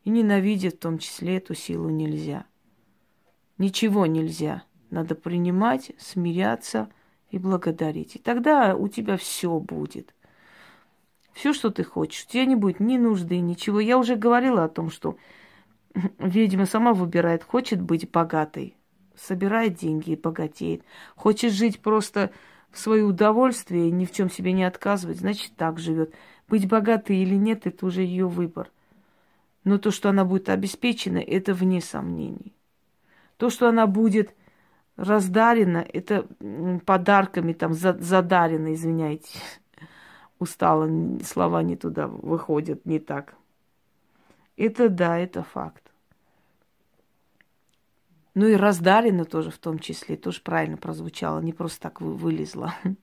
И 0.04 0.10
ненавидеть 0.10 0.76
в 0.76 0.78
том 0.78 0.98
числе 0.98 1.38
эту 1.38 1.54
силу 1.54 1.88
нельзя. 1.88 2.44
Ничего 3.56 4.04
нельзя. 4.04 4.64
Надо 4.90 5.14
принимать, 5.14 5.92
смиряться– 5.96 6.90
и 7.32 7.38
благодарить. 7.38 8.14
И 8.14 8.18
тогда 8.18 8.76
у 8.76 8.86
тебя 8.88 9.16
все 9.16 9.58
будет. 9.58 10.14
Все, 11.32 11.54
что 11.54 11.70
ты 11.70 11.82
хочешь. 11.82 12.26
У 12.28 12.30
тебя 12.30 12.44
не 12.44 12.56
будет 12.56 12.78
ни 12.78 12.98
нужды, 12.98 13.40
ничего. 13.40 13.80
Я 13.80 13.98
уже 13.98 14.16
говорила 14.16 14.64
о 14.64 14.68
том, 14.68 14.90
что 14.90 15.16
ведьма 16.18 16.66
сама 16.66 16.92
выбирает, 16.92 17.42
хочет 17.42 17.80
быть 17.80 18.08
богатой, 18.10 18.76
собирает 19.16 19.74
деньги 19.74 20.10
и 20.10 20.16
богатеет. 20.16 20.84
Хочет 21.16 21.52
жить 21.52 21.80
просто 21.80 22.30
в 22.70 22.78
свое 22.78 23.02
удовольствие, 23.02 23.90
ни 23.90 24.04
в 24.04 24.12
чем 24.12 24.30
себе 24.30 24.52
не 24.52 24.64
отказывать, 24.64 25.18
значит, 25.18 25.52
так 25.56 25.78
живет. 25.78 26.14
Быть 26.48 26.68
богатой 26.68 27.16
или 27.16 27.34
нет, 27.34 27.66
это 27.66 27.86
уже 27.86 28.02
ее 28.02 28.28
выбор. 28.28 28.70
Но 29.64 29.78
то, 29.78 29.90
что 29.90 30.10
она 30.10 30.26
будет 30.26 30.50
обеспечена, 30.50 31.18
это 31.18 31.54
вне 31.54 31.80
сомнений. 31.80 32.52
То, 33.38 33.48
что 33.48 33.68
она 33.68 33.86
будет 33.86 34.34
раздарено, 35.02 35.78
это 35.78 36.26
подарками 36.86 37.52
там 37.52 37.74
задарено, 37.74 38.72
извиняйте. 38.72 39.38
Устала, 40.38 40.88
слова 41.24 41.62
не 41.62 41.76
туда 41.76 42.06
выходят, 42.06 42.86
не 42.86 42.98
так. 42.98 43.34
Это 44.56 44.88
да, 44.88 45.18
это 45.18 45.42
факт. 45.42 45.82
Ну 48.34 48.46
и 48.46 48.54
раздарено 48.54 49.24
тоже 49.24 49.50
в 49.50 49.58
том 49.58 49.78
числе, 49.78 50.16
тоже 50.16 50.40
правильно 50.40 50.76
прозвучало, 50.76 51.40
не 51.40 51.52
просто 51.52 51.80
так 51.80 52.00
вылезла. 52.00 52.74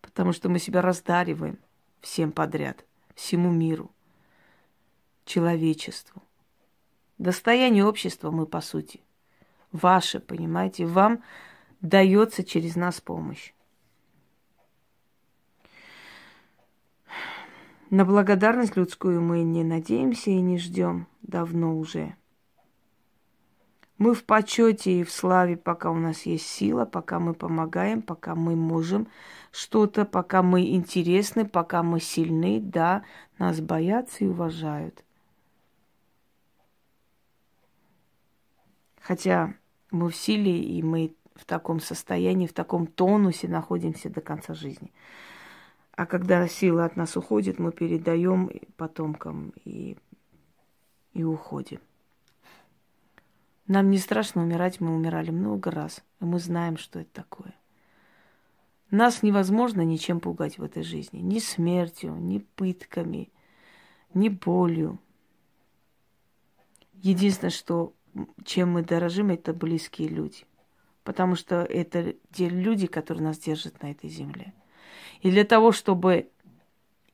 Потому 0.00 0.32
что 0.32 0.48
мы 0.48 0.58
себя 0.58 0.82
раздариваем 0.82 1.58
всем 2.00 2.32
подряд, 2.32 2.84
всему 3.14 3.50
миру, 3.50 3.90
человечеству. 5.24 6.22
Достояние 7.18 7.84
общества 7.84 8.30
мы, 8.30 8.46
по 8.46 8.60
сути– 8.60 9.00
ваше, 9.74 10.20
понимаете, 10.20 10.86
вам 10.86 11.22
дается 11.80 12.44
через 12.44 12.76
нас 12.76 13.00
помощь. 13.00 13.52
На 17.90 18.04
благодарность 18.04 18.76
людскую 18.76 19.20
мы 19.20 19.42
не 19.42 19.62
надеемся 19.62 20.30
и 20.30 20.40
не 20.40 20.58
ждем 20.58 21.06
давно 21.22 21.76
уже. 21.76 22.16
Мы 23.98 24.14
в 24.14 24.24
почете 24.24 25.00
и 25.00 25.04
в 25.04 25.12
славе, 25.12 25.56
пока 25.56 25.90
у 25.90 25.94
нас 25.94 26.22
есть 26.22 26.46
сила, 26.46 26.84
пока 26.84 27.20
мы 27.20 27.34
помогаем, 27.34 28.02
пока 28.02 28.34
мы 28.34 28.56
можем 28.56 29.08
что-то, 29.52 30.04
пока 30.04 30.42
мы 30.42 30.68
интересны, 30.74 31.46
пока 31.46 31.82
мы 31.82 32.00
сильны, 32.00 32.60
да, 32.60 33.04
нас 33.38 33.60
боятся 33.60 34.24
и 34.24 34.28
уважают. 34.28 35.04
Хотя 39.00 39.54
мы 39.94 40.10
в 40.10 40.16
силе, 40.16 40.60
и 40.60 40.82
мы 40.82 41.14
в 41.34 41.44
таком 41.44 41.80
состоянии, 41.80 42.46
в 42.46 42.52
таком 42.52 42.86
тонусе 42.86 43.48
находимся 43.48 44.10
до 44.10 44.20
конца 44.20 44.54
жизни. 44.54 44.92
А 45.92 46.06
когда 46.06 46.46
сила 46.48 46.84
от 46.84 46.96
нас 46.96 47.16
уходит, 47.16 47.58
мы 47.58 47.70
передаем 47.72 48.50
потомкам 48.76 49.52
и, 49.64 49.96
и 51.12 51.22
уходим. 51.22 51.80
Нам 53.66 53.90
не 53.90 53.98
страшно 53.98 54.42
умирать, 54.42 54.80
мы 54.80 54.94
умирали 54.94 55.30
много 55.30 55.70
раз, 55.70 56.02
и 56.20 56.24
мы 56.24 56.38
знаем, 56.38 56.76
что 56.76 56.98
это 57.00 57.10
такое. 57.12 57.54
Нас 58.90 59.22
невозможно 59.22 59.80
ничем 59.82 60.20
пугать 60.20 60.58
в 60.58 60.62
этой 60.62 60.82
жизни. 60.82 61.20
Ни 61.20 61.38
смертью, 61.38 62.14
ни 62.16 62.38
пытками, 62.38 63.30
ни 64.12 64.28
болью. 64.28 64.98
Единственное, 66.94 67.50
что 67.50 67.94
чем 68.44 68.72
мы 68.72 68.82
дорожим, 68.82 69.30
это 69.30 69.52
близкие 69.52 70.08
люди. 70.08 70.44
Потому 71.02 71.36
что 71.36 71.62
это 71.62 72.14
те 72.32 72.48
люди, 72.48 72.86
которые 72.86 73.24
нас 73.24 73.38
держат 73.38 73.82
на 73.82 73.90
этой 73.90 74.08
земле. 74.08 74.52
И 75.20 75.30
для 75.30 75.44
того, 75.44 75.72
чтобы 75.72 76.28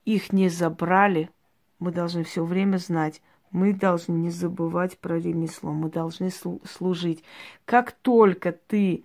их 0.05 0.33
не 0.33 0.49
забрали, 0.49 1.31
мы 1.79 1.93
должны 1.93 2.25
все 2.25 2.45
время 2.45 2.77
знать, 2.79 3.21
мы 3.51 3.73
должны 3.73 4.13
не 4.13 4.31
забывать 4.31 4.99
про 4.99 5.19
ремесло, 5.19 5.73
мы 5.73 5.91
должны 5.91 6.31
служить. 6.31 7.25
Как 7.65 7.93
только 7.93 8.53
ты 8.53 9.05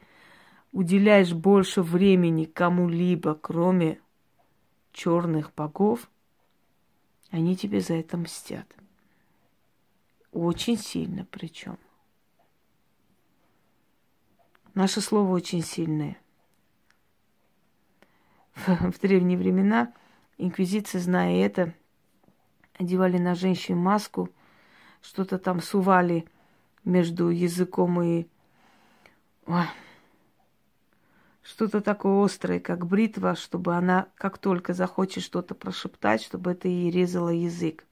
уделяешь 0.71 1.33
больше 1.33 1.81
времени 1.81 2.45
кому-либо, 2.45 3.33
кроме 3.33 3.99
черных 4.91 5.53
богов, 5.55 6.09
они 7.31 7.55
тебе 7.55 7.81
за 7.81 7.95
это 7.95 8.17
мстят. 8.17 8.67
Очень 10.31 10.77
сильно 10.77 11.25
причем. 11.31 11.77
Наше 14.75 14.99
слово 14.99 15.31
очень 15.31 15.63
сильное. 15.63 16.17
В, 18.55 18.99
древние 18.99 19.37
времена 19.37 19.93
инквизиция, 20.37 20.99
зная 20.99 21.45
это, 21.45 21.73
одевали 22.77 23.17
на 23.17 23.35
женщин 23.35 23.77
маску, 23.77 24.29
что-то 25.01 25.39
там 25.39 25.61
сували 25.61 26.25
между 26.83 27.29
языком 27.29 28.01
и... 28.01 28.27
Что-то 31.41 31.79
такое 31.79 32.25
острое, 32.25 32.59
как 32.59 32.85
бритва, 32.85 33.35
чтобы 33.35 33.75
она, 33.75 34.07
как 34.15 34.39
только 34.39 34.73
захочет 34.73 35.23
что-то 35.23 35.55
прошептать, 35.55 36.21
чтобы 36.23 36.51
это 36.51 36.67
ей 36.67 36.91
резало 36.91 37.29
язык. 37.29 37.85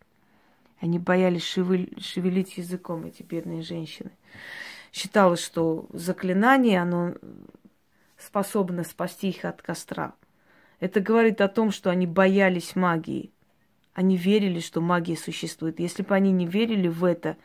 Они 0.82 1.00
боялись 1.00 1.44
шевелить 1.44 2.58
языком, 2.58 3.06
эти 3.06 3.24
бедные 3.24 3.62
женщины 3.62 4.12
считалось, 4.94 5.44
что 5.44 5.88
заклинание, 5.92 6.82
оно 6.82 7.16
способно 8.18 8.84
спасти 8.84 9.30
их 9.30 9.44
от 9.44 9.62
костра. 9.62 10.14
Это 10.80 11.02
говорит 11.02 11.42
о 11.42 11.50
том, 11.50 11.72
что 11.72 11.90
они 11.90 12.06
боялись 12.06 12.76
магии. 12.76 13.32
Они 13.94 14.16
верили, 14.16 14.60
что 14.60 14.82
магия 14.82 15.18
существует. 15.18 15.80
Если 15.80 16.04
бы 16.04 16.16
они 16.16 16.32
не 16.32 16.46
верили 16.46 16.88
в 16.88 17.04
это, 17.04 17.38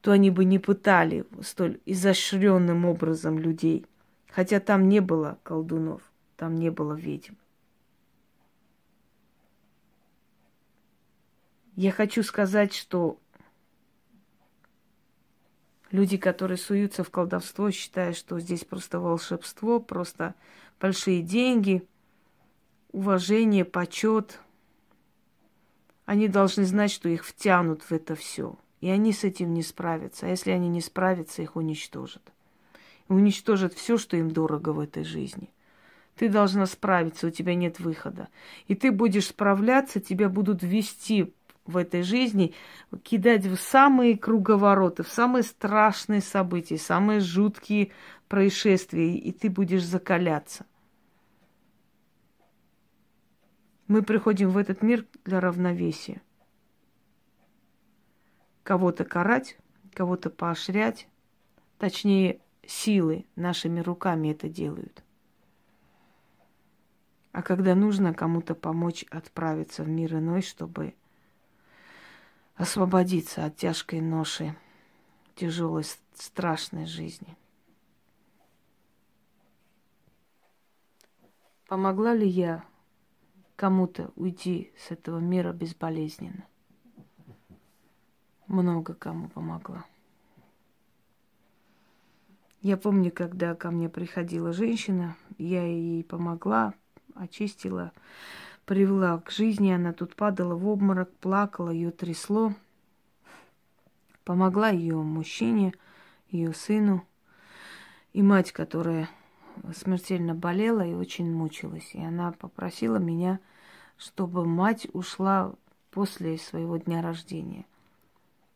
то 0.00 0.12
они 0.12 0.30
бы 0.30 0.44
не 0.44 0.58
пытали 0.58 1.26
столь 1.42 1.80
изощренным 1.84 2.84
образом 2.84 3.38
людей. 3.38 3.84
Хотя 4.30 4.60
там 4.60 4.88
не 4.88 5.00
было 5.00 5.38
колдунов, 5.42 6.02
там 6.36 6.54
не 6.54 6.70
было 6.70 6.94
ведьм. 6.94 7.34
Я 11.74 11.92
хочу 11.92 12.22
сказать, 12.22 12.72
что 12.74 13.18
люди, 15.96 16.18
которые 16.18 16.58
суются 16.58 17.02
в 17.02 17.10
колдовство, 17.10 17.70
считая, 17.70 18.12
что 18.12 18.38
здесь 18.38 18.64
просто 18.64 19.00
волшебство, 19.00 19.80
просто 19.80 20.34
большие 20.78 21.22
деньги, 21.22 21.82
уважение, 22.92 23.64
почет, 23.64 24.38
они 26.04 26.28
должны 26.28 26.64
знать, 26.64 26.92
что 26.92 27.08
их 27.08 27.24
втянут 27.24 27.82
в 27.82 27.92
это 27.92 28.14
все. 28.14 28.56
И 28.80 28.88
они 28.90 29.12
с 29.12 29.24
этим 29.24 29.54
не 29.54 29.62
справятся. 29.62 30.26
А 30.26 30.28
если 30.28 30.50
они 30.50 30.68
не 30.68 30.80
справятся, 30.80 31.42
их 31.42 31.56
уничтожат. 31.56 32.22
Уничтожат 33.08 33.72
все, 33.72 33.96
что 33.96 34.16
им 34.16 34.30
дорого 34.30 34.70
в 34.70 34.80
этой 34.80 35.02
жизни. 35.02 35.50
Ты 36.14 36.28
должна 36.28 36.66
справиться, 36.66 37.26
у 37.26 37.30
тебя 37.30 37.54
нет 37.54 37.80
выхода. 37.80 38.28
И 38.68 38.74
ты 38.74 38.92
будешь 38.92 39.28
справляться, 39.28 40.00
тебя 40.00 40.28
будут 40.28 40.62
вести 40.62 41.34
в 41.66 41.76
этой 41.76 42.02
жизни, 42.02 42.54
кидать 43.02 43.44
в 43.46 43.56
самые 43.56 44.16
круговороты, 44.16 45.02
в 45.02 45.08
самые 45.08 45.42
страшные 45.42 46.20
события, 46.20 46.78
самые 46.78 47.20
жуткие 47.20 47.92
происшествия, 48.28 49.14
и 49.16 49.32
ты 49.32 49.50
будешь 49.50 49.84
закаляться. 49.84 50.66
Мы 53.88 54.02
приходим 54.02 54.50
в 54.50 54.58
этот 54.58 54.82
мир 54.82 55.06
для 55.24 55.40
равновесия. 55.40 56.20
Кого-то 58.64 59.04
карать, 59.04 59.56
кого-то 59.94 60.28
поощрять, 60.28 61.08
точнее, 61.78 62.40
силы 62.66 63.26
нашими 63.36 63.80
руками 63.80 64.32
это 64.32 64.48
делают. 64.48 65.04
А 67.30 67.42
когда 67.42 67.74
нужно 67.74 68.14
кому-то 68.14 68.54
помочь 68.54 69.04
отправиться 69.10 69.84
в 69.84 69.88
мир 69.88 70.14
иной, 70.16 70.42
чтобы 70.42 70.94
освободиться 72.56 73.44
от 73.44 73.56
тяжкой 73.56 74.00
ноши 74.00 74.56
тяжелой, 75.34 75.84
страшной 76.14 76.86
жизни. 76.86 77.36
Помогла 81.68 82.14
ли 82.14 82.26
я 82.26 82.64
кому-то 83.56 84.12
уйти 84.16 84.72
с 84.78 84.90
этого 84.90 85.18
мира 85.18 85.52
безболезненно? 85.52 86.46
Много 88.46 88.94
кому 88.94 89.28
помогла. 89.28 89.84
Я 92.62 92.76
помню, 92.76 93.12
когда 93.12 93.54
ко 93.54 93.70
мне 93.70 93.88
приходила 93.88 94.52
женщина, 94.52 95.16
я 95.38 95.64
ей 95.64 96.02
помогла, 96.04 96.74
очистила 97.14 97.92
привела 98.66 99.18
к 99.18 99.30
жизни. 99.30 99.70
Она 99.70 99.92
тут 99.92 100.14
падала 100.14 100.54
в 100.54 100.68
обморок, 100.68 101.10
плакала, 101.18 101.70
ее 101.70 101.90
трясло. 101.90 102.52
Помогла 104.24 104.68
ее 104.68 104.96
мужчине, 104.96 105.72
ее 106.28 106.52
сыну. 106.52 107.06
И 108.12 108.22
мать, 108.22 108.52
которая 108.52 109.08
смертельно 109.74 110.34
болела 110.34 110.84
и 110.84 110.94
очень 110.94 111.32
мучилась. 111.32 111.94
И 111.94 112.02
она 112.02 112.32
попросила 112.32 112.96
меня, 112.96 113.40
чтобы 113.96 114.44
мать 114.44 114.86
ушла 114.92 115.54
после 115.90 116.36
своего 116.36 116.76
дня 116.76 117.00
рождения. 117.00 117.64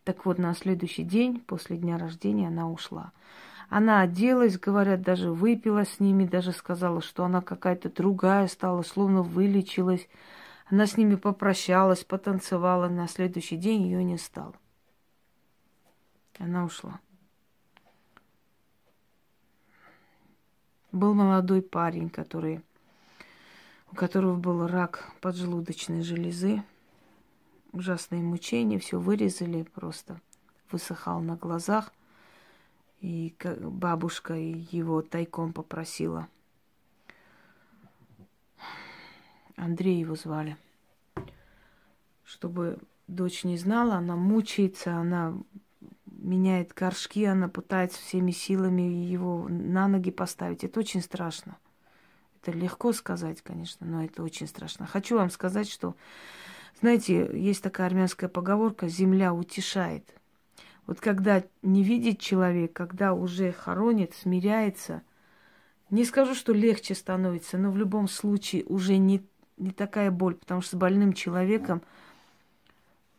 Так 0.05 0.27
вот, 0.27 0.39
на 0.39 0.55
следующий 0.55 1.05
день, 1.05 1.41
после 1.41 1.77
дня 1.77 1.97
рождения, 1.97 2.49
она 2.49 2.69
ушла. 2.69 3.13
Она 3.71 4.01
оделась, 4.01 4.59
говорят, 4.59 5.03
даже 5.03 5.31
выпила 5.31 5.85
с 5.85 6.01
ними, 6.01 6.27
даже 6.27 6.51
сказала, 6.51 7.01
что 7.01 7.25
она 7.25 7.41
какая-то 7.41 7.89
другая 7.89 8.49
стала, 8.49 8.83
словно 8.83 9.23
вылечилась. 9.23 10.09
Она 10.67 10.87
с 10.87 10.97
ними 10.97 11.15
попрощалась, 11.15 12.03
потанцевала. 12.03 12.89
На 12.89 13.07
следующий 13.07 13.57
день 13.57 13.85
ее 13.85 14.03
не 14.03 14.19
стало. 14.19 14.55
Она 16.41 16.65
ушла. 16.65 16.99
Был 20.91 21.15
молодой 21.15 21.63
парень, 21.63 22.11
который, 22.11 22.63
у 23.93 23.95
которого 23.95 24.35
был 24.35 24.67
рак 24.67 25.13
поджелудочной 25.21 26.03
железы. 26.03 26.65
Ужасные 27.71 28.21
мучения, 28.21 28.81
все 28.81 28.99
вырезали 28.99 29.63
просто. 29.63 30.21
Высыхал 30.73 31.21
на 31.21 31.37
глазах. 31.37 31.93
И 33.01 33.35
бабушка 33.61 34.35
его 34.35 35.01
тайком 35.03 35.53
попросила. 35.53 36.29
Андрей 39.57 40.01
его 40.01 40.15
звали. 40.15 40.57
Чтобы 42.25 42.79
дочь 43.09 43.45
не 43.45 43.57
знала, 43.57 43.95
она 43.95 44.17
мучается, 44.17 44.97
она 44.97 45.35
меняет 46.07 46.75
горшки, 46.75 47.25
она 47.25 47.49
пытается 47.49 47.99
всеми 47.99 48.31
силами 48.31 48.83
его 48.83 49.49
на 49.49 49.89
ноги 49.89 50.11
поставить. 50.11 50.65
Это 50.65 50.81
очень 50.81 51.03
страшно. 51.03 51.57
Это 52.43 52.53
легко 52.53 52.93
сказать, 52.93 53.43
конечно, 53.43 53.87
но 53.87 54.05
это 54.05 54.23
очень 54.23 54.47
страшно. 54.47 54.87
Хочу 54.87 55.17
вам 55.17 55.31
сказать, 55.31 55.69
что, 55.69 55.95
знаете, 56.81 57.31
есть 57.39 57.63
такая 57.63 57.87
армянская 57.87 58.29
поговорка 58.31 58.89
«земля 58.89 59.35
утешает». 59.35 60.20
Вот 60.87 61.01
когда 61.01 61.45
не 61.63 61.83
видит 61.83 62.19
человек, 62.19 62.73
когда 62.73 63.15
уже 63.15 63.53
хоронит, 63.53 64.15
смиряется, 64.15 65.03
не 65.91 66.05
скажу, 66.05 66.35
что 66.35 66.53
легче 66.53 66.95
становится, 66.95 67.59
но 67.59 67.71
в 67.71 67.77
любом 67.77 68.09
случае 68.09 68.65
уже 68.65 68.97
не, 68.97 69.23
не 69.57 69.71
такая 69.71 70.11
боль, 70.11 70.35
потому 70.35 70.61
что 70.61 70.77
с 70.77 70.79
больным 70.79 71.13
человеком 71.13 71.83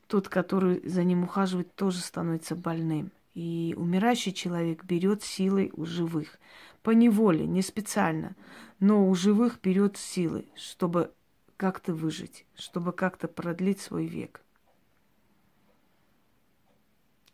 тот, 0.07 0.27
который 0.27 0.85
за 0.87 1.03
ним 1.03 1.23
ухаживает, 1.23 1.73
тоже 1.75 1.99
становится 1.99 2.55
больным. 2.55 3.11
И 3.33 3.73
умирающий 3.77 4.33
человек 4.33 4.83
берет 4.83 5.23
силой 5.23 5.71
у 5.75 5.85
живых. 5.85 6.37
По 6.83 6.91
неволе, 6.91 7.45
не 7.45 7.61
специально, 7.61 8.35
но 8.79 9.07
у 9.07 9.15
живых 9.15 9.59
берет 9.61 9.95
силы, 9.95 10.45
чтобы 10.55 11.11
как-то 11.55 11.93
выжить, 11.93 12.45
чтобы 12.55 12.91
как-то 12.91 13.27
продлить 13.27 13.79
свой 13.79 14.05
век. 14.05 14.41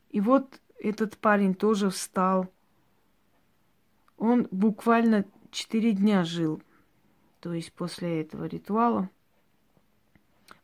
И 0.09 0.21
вот 0.21 0.61
этот 0.79 1.17
парень 1.17 1.53
тоже 1.53 1.89
встал. 1.89 2.47
Он 4.17 4.47
буквально 4.51 5.25
четыре 5.51 5.91
дня 5.93 6.23
жил, 6.23 6.61
то 7.39 7.53
есть 7.53 7.73
после 7.73 8.21
этого 8.21 8.45
ритуала. 8.45 9.09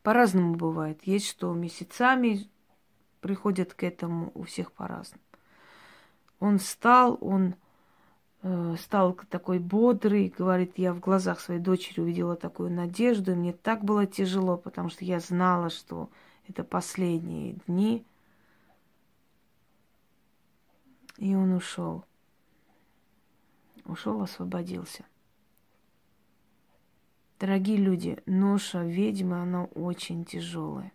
По-разному 0.01 0.55
бывает. 0.55 1.03
Есть, 1.03 1.27
что 1.27 1.53
месяцами 1.53 2.49
приходят 3.21 3.73
к 3.73 3.83
этому, 3.83 4.31
у 4.33 4.43
всех 4.43 4.71
по-разному. 4.71 5.23
Он 6.39 6.57
встал, 6.57 7.17
он 7.21 7.55
э, 8.41 8.75
стал 8.79 9.13
такой 9.29 9.59
бодрый, 9.59 10.33
говорит, 10.35 10.73
я 10.77 10.93
в 10.93 10.99
глазах 10.99 11.39
своей 11.39 11.61
дочери 11.61 12.01
увидела 12.01 12.35
такую 12.35 12.69
надежду, 12.69 13.31
и 13.31 13.35
мне 13.35 13.53
так 13.53 13.83
было 13.85 14.05
тяжело, 14.05 14.57
потому 14.57 14.89
что 14.89 15.05
я 15.05 15.19
знала, 15.19 15.69
что 15.69 16.09
это 16.47 16.63
последние 16.63 17.53
дни– 17.67 18.05
И 21.17 21.35
он 21.35 21.53
ушел. 21.53 22.05
Ушел, 23.85 24.21
освободился. 24.21 25.05
Дорогие 27.39 27.77
люди, 27.77 28.19
ноша 28.25 28.83
ведьмы, 28.83 29.41
она 29.41 29.65
очень 29.65 30.23
тяжелая. 30.23 30.93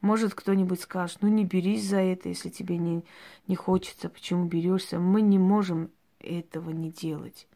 Может, 0.00 0.34
кто-нибудь 0.34 0.80
скажет, 0.80 1.18
ну 1.22 1.28
не 1.28 1.44
берись 1.44 1.84
за 1.84 1.98
это, 1.98 2.28
если 2.28 2.50
тебе 2.50 2.76
не, 2.76 3.04
не 3.46 3.56
хочется, 3.56 4.08
почему 4.08 4.44
берешься. 4.44 4.98
Мы 4.98 5.22
не 5.22 5.38
можем 5.38 5.90
этого 6.20 6.70
не 6.70 6.90
делать. 6.90 7.48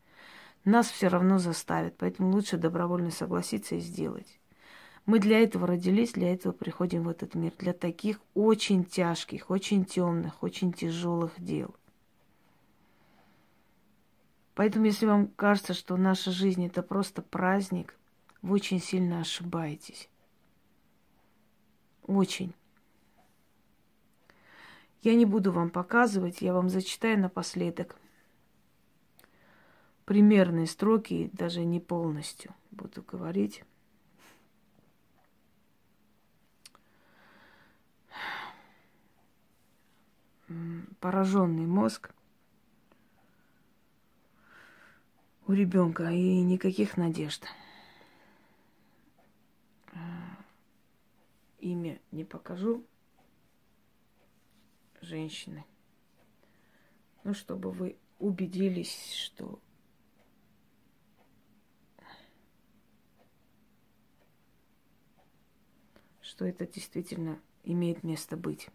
Нас 0.64 0.90
все 0.90 1.09
равно 1.09 1.38
заставят, 1.38 1.96
поэтому 1.98 2.31
лучше 2.33 2.57
добровольно 2.57 3.11
согласиться 3.11 3.77
и 3.77 3.81
сделать. 3.81 4.40
Мы 5.05 5.19
для 5.19 5.41
этого 5.41 5.67
родились, 5.67 6.12
для 6.12 6.33
этого 6.33 6.53
приходим 6.53 7.05
в 7.05 7.09
этот 7.09 7.35
мир, 7.35 7.53
для 7.59 7.73
таких 7.73 8.21
очень 8.35 8.85
тяжких, 8.85 9.51
очень 9.51 9.85
темных, 9.85 10.43
очень 10.43 10.73
тяжелых 10.73 11.33
дел. 11.38 11.75
Поэтому, 14.55 14.85
если 14.87 15.07
вам 15.07 15.29
кажется, 15.29 15.75
что 15.75 15.97
наша 15.97 16.31
жизнь 16.31 16.65
это 16.65 16.83
просто 16.83 17.21
праздник, 17.23 17.97
вы 18.43 18.55
очень 18.55 18.81
сильно 18.81 19.21
ошибаетесь. 19.21 20.09
Очень. 22.07 22.55
Я 25.03 25.15
не 25.15 25.25
буду 25.25 25.51
вам 25.51 25.71
показывать, 25.71 26.43
я 26.43 26.53
вам 26.53 26.69
зачитаю 26.69 27.19
напоследок 27.19 27.97
примерные 30.05 30.67
строки, 30.67 31.31
даже 31.33 31.65
не 31.65 31.81
полностью 31.81 32.55
буду 32.71 33.03
говорить. 33.03 33.65
Пораженный 41.01 41.67
мозг 41.67 42.15
у 45.47 45.53
ребенка 45.53 46.11
и 46.11 46.41
никаких 46.43 46.97
надежд. 46.97 47.47
А, 49.93 49.99
имя 51.59 52.01
не 52.11 52.25
покажу 52.25 52.87
женщины. 55.01 55.65
Ну, 57.25 57.35
чтобы 57.35 57.71
вы 57.71 57.97
убедились, 58.19 59.15
что 59.15 59.61
что 66.21 66.47
это 66.47 66.67
действительно 66.67 67.38
имеет 67.62 68.03
место 68.03 68.37
быть. 68.37 68.71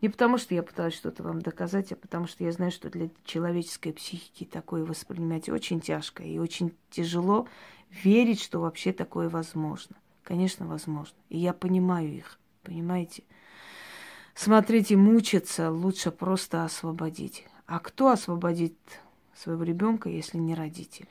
Не 0.00 0.08
потому, 0.08 0.38
что 0.38 0.54
я 0.54 0.62
пыталась 0.62 0.94
что-то 0.94 1.22
вам 1.22 1.42
доказать, 1.42 1.92
а 1.92 1.96
потому 1.96 2.26
что 2.26 2.42
я 2.42 2.52
знаю, 2.52 2.72
что 2.72 2.88
для 2.88 3.10
человеческой 3.24 3.92
психики 3.92 4.44
такое 4.44 4.84
воспринимать 4.84 5.48
очень 5.48 5.80
тяжко 5.80 6.22
и 6.22 6.38
очень 6.38 6.74
тяжело 6.90 7.46
верить, 7.90 8.40
что 8.40 8.60
вообще 8.60 8.92
такое 8.92 9.28
возможно. 9.28 9.96
Конечно, 10.22 10.66
возможно. 10.66 11.16
И 11.28 11.38
я 11.38 11.52
понимаю 11.52 12.08
их, 12.14 12.38
понимаете? 12.62 13.24
Смотрите, 14.34 14.96
мучиться 14.96 15.70
лучше 15.70 16.10
просто 16.10 16.64
освободить. 16.64 17.46
А 17.66 17.78
кто 17.78 18.10
освободит 18.10 18.76
своего 19.34 19.64
ребенка, 19.64 20.08
если 20.08 20.38
не 20.38 20.54
родители? 20.54 21.08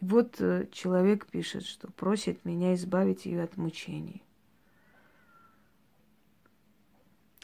И 0.00 0.04
вот 0.04 0.36
э, 0.40 0.68
человек 0.70 1.26
пишет, 1.26 1.64
что 1.64 1.90
просит 1.90 2.44
меня 2.44 2.74
избавить 2.74 3.24
ее 3.24 3.42
от 3.42 3.56
мучений. 3.56 4.22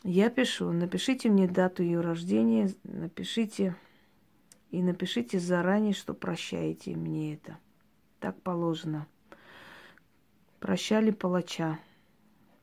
Я 0.06 0.28
пишу, 0.28 0.70
напишите 0.70 1.30
мне 1.30 1.48
дату 1.48 1.82
ее 1.82 2.02
рождения, 2.02 2.70
напишите 2.82 3.74
и 4.70 4.82
напишите 4.82 5.38
заранее, 5.38 5.94
что 5.94 6.12
прощаете 6.12 6.94
мне 6.94 7.32
это. 7.32 7.56
Так 8.20 8.38
положено. 8.42 9.06
Прощали 10.60 11.10
палача. 11.10 11.78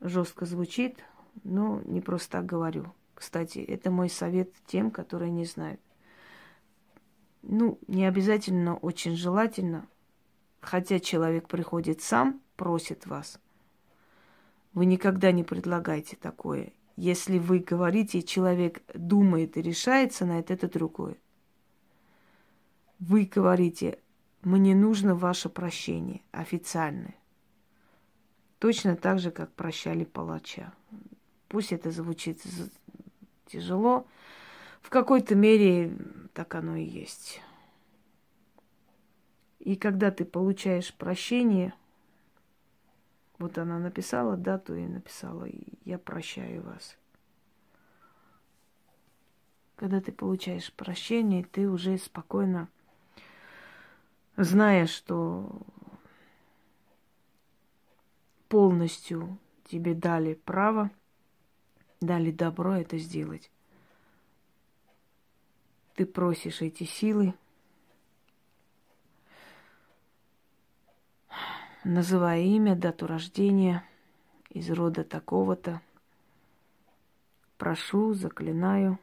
Жестко 0.00 0.46
звучит, 0.46 1.02
но 1.42 1.82
не 1.84 2.00
просто 2.00 2.38
так 2.38 2.46
говорю. 2.46 2.94
Кстати, 3.16 3.58
это 3.58 3.90
мой 3.90 4.08
совет 4.08 4.52
тем, 4.68 4.92
которые 4.92 5.32
не 5.32 5.44
знают. 5.44 5.80
Ну, 7.42 7.80
не 7.88 8.06
обязательно, 8.06 8.76
очень 8.76 9.16
желательно, 9.16 9.88
хотя 10.60 11.00
человек 11.00 11.48
приходит 11.48 12.02
сам, 12.02 12.40
просит 12.56 13.06
вас. 13.06 13.40
Вы 14.74 14.86
никогда 14.86 15.32
не 15.32 15.42
предлагайте 15.42 16.14
такое 16.14 16.72
если 16.96 17.38
вы 17.38 17.60
говорите, 17.60 18.22
человек 18.22 18.82
думает 18.94 19.56
и 19.56 19.62
решается 19.62 20.26
на 20.26 20.38
это, 20.38 20.54
это 20.54 20.68
другое. 20.68 21.16
Вы 22.98 23.24
говорите, 23.24 23.98
мне 24.42 24.74
нужно 24.74 25.14
ваше 25.14 25.48
прощение 25.48 26.20
официальное. 26.30 27.16
Точно 28.58 28.96
так 28.96 29.18
же, 29.18 29.30
как 29.30 29.52
прощали 29.52 30.04
палача. 30.04 30.72
Пусть 31.48 31.72
это 31.72 31.90
звучит 31.90 32.40
тяжело, 33.46 34.06
в 34.80 34.90
какой-то 34.90 35.34
мере 35.34 35.96
так 36.32 36.54
оно 36.54 36.76
и 36.76 36.84
есть. 36.84 37.40
И 39.58 39.76
когда 39.76 40.10
ты 40.10 40.24
получаешь 40.24 40.94
прощение– 40.94 41.74
вот 43.38 43.58
она 43.58 43.78
написала 43.78 44.36
дату 44.36 44.74
и 44.74 44.86
написала, 44.86 45.46
я 45.84 45.98
прощаю 45.98 46.62
вас. 46.62 46.96
Когда 49.76 50.00
ты 50.00 50.12
получаешь 50.12 50.72
прощение, 50.72 51.44
ты 51.44 51.68
уже 51.68 51.98
спокойно, 51.98 52.68
зная, 54.36 54.86
что 54.86 55.60
полностью 58.48 59.38
тебе 59.64 59.94
дали 59.94 60.34
право, 60.34 60.90
дали 62.00 62.30
добро 62.30 62.74
это 62.74 62.98
сделать. 62.98 63.50
Ты 65.94 66.06
просишь 66.06 66.62
эти 66.62 66.84
силы, 66.84 67.34
называя 71.84 72.40
имя, 72.40 72.74
дату 72.74 73.06
рождения 73.06 73.84
из 74.50 74.70
рода 74.70 75.04
такого-то. 75.04 75.80
Прошу, 77.58 78.12
заклинаю, 78.14 78.98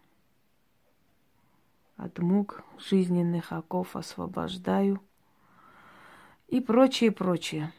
от 1.96 2.20
мук 2.20 2.64
жизненных 2.78 3.52
оков 3.52 3.96
освобождаю 3.96 5.02
и 6.48 6.62
прочее, 6.62 7.12
прочее. 7.12 7.74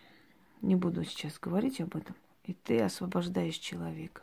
Не 0.60 0.76
буду 0.76 1.04
сейчас 1.04 1.38
говорить 1.38 1.80
об 1.80 1.96
этом. 1.96 2.14
И 2.44 2.52
ты 2.52 2.80
освобождаешь 2.80 3.56
человека. 3.56 4.22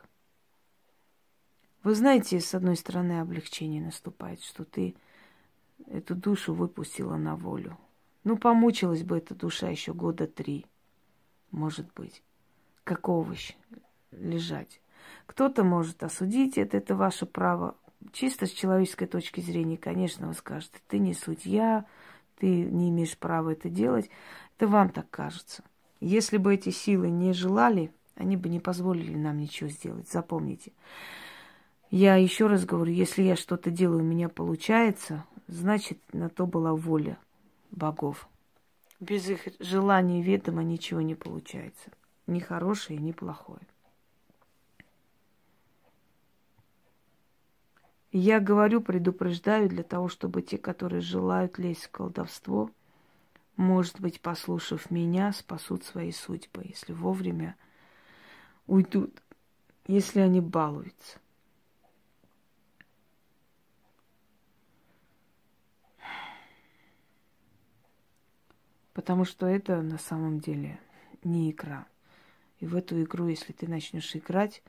Вы 1.82 1.94
знаете, 1.94 2.40
с 2.40 2.54
одной 2.54 2.76
стороны, 2.76 3.20
облегчение 3.20 3.82
наступает, 3.82 4.42
что 4.42 4.64
ты 4.64 4.94
эту 5.86 6.14
душу 6.14 6.54
выпустила 6.54 7.16
на 7.16 7.34
волю. 7.36 7.76
Ну, 8.28 8.36
помучилась 8.36 9.04
бы 9.04 9.16
эта 9.16 9.34
душа 9.34 9.70
еще 9.70 9.94
года 9.94 10.26
три, 10.26 10.66
может 11.50 11.90
быть, 11.94 12.22
как 12.84 13.08
овощ 13.08 13.54
лежать. 14.10 14.82
Кто-то 15.24 15.64
может 15.64 16.02
осудить 16.02 16.58
это, 16.58 16.76
это 16.76 16.94
ваше 16.94 17.24
право. 17.24 17.74
Чисто 18.12 18.44
с 18.44 18.50
человеческой 18.50 19.06
точки 19.06 19.40
зрения, 19.40 19.78
конечно, 19.78 20.28
вы 20.28 20.34
скажете, 20.34 20.76
ты 20.88 20.98
не 20.98 21.14
судья, 21.14 21.86
ты 22.36 22.66
не 22.66 22.90
имеешь 22.90 23.16
права 23.16 23.52
это 23.52 23.70
делать. 23.70 24.10
Это 24.58 24.68
вам 24.68 24.90
так 24.90 25.08
кажется. 25.08 25.64
Если 25.98 26.36
бы 26.36 26.52
эти 26.52 26.68
силы 26.68 27.08
не 27.08 27.32
желали, 27.32 27.90
они 28.14 28.36
бы 28.36 28.50
не 28.50 28.60
позволили 28.60 29.16
нам 29.16 29.38
ничего 29.38 29.70
сделать. 29.70 30.06
Запомните. 30.10 30.72
Я 31.90 32.16
еще 32.16 32.46
раз 32.46 32.66
говорю, 32.66 32.92
если 32.92 33.22
я 33.22 33.36
что-то 33.36 33.70
делаю, 33.70 34.00
у 34.00 34.06
меня 34.06 34.28
получается, 34.28 35.24
значит, 35.46 35.98
на 36.12 36.28
то 36.28 36.46
была 36.46 36.74
воля 36.74 37.16
богов. 37.70 38.28
Без 39.00 39.28
их 39.28 39.48
желания 39.60 40.22
ведома 40.22 40.62
ничего 40.62 41.00
не 41.00 41.14
получается. 41.14 41.90
Ни 42.26 42.40
хорошее, 42.40 42.98
ни 42.98 43.12
плохое. 43.12 43.60
Я 48.10 48.40
говорю, 48.40 48.80
предупреждаю 48.80 49.68
для 49.68 49.82
того, 49.82 50.08
чтобы 50.08 50.42
те, 50.42 50.58
которые 50.58 51.00
желают 51.00 51.58
лезть 51.58 51.84
в 51.84 51.90
колдовство, 51.90 52.70
может 53.56 54.00
быть, 54.00 54.20
послушав 54.20 54.90
меня, 54.90 55.32
спасут 55.32 55.84
свои 55.84 56.10
судьбы, 56.10 56.64
если 56.64 56.92
вовремя 56.92 57.56
уйдут, 58.66 59.22
если 59.86 60.20
они 60.20 60.40
балуются. 60.40 61.18
Потому 68.98 69.24
что 69.24 69.46
это 69.46 69.80
на 69.80 69.96
самом 69.96 70.40
деле 70.40 70.76
не 71.22 71.52
игра. 71.52 71.86
И 72.58 72.66
в 72.66 72.74
эту 72.74 73.00
игру, 73.00 73.28
если 73.28 73.52
ты 73.52 73.68
начнешь 73.68 74.16
играть, 74.16 74.60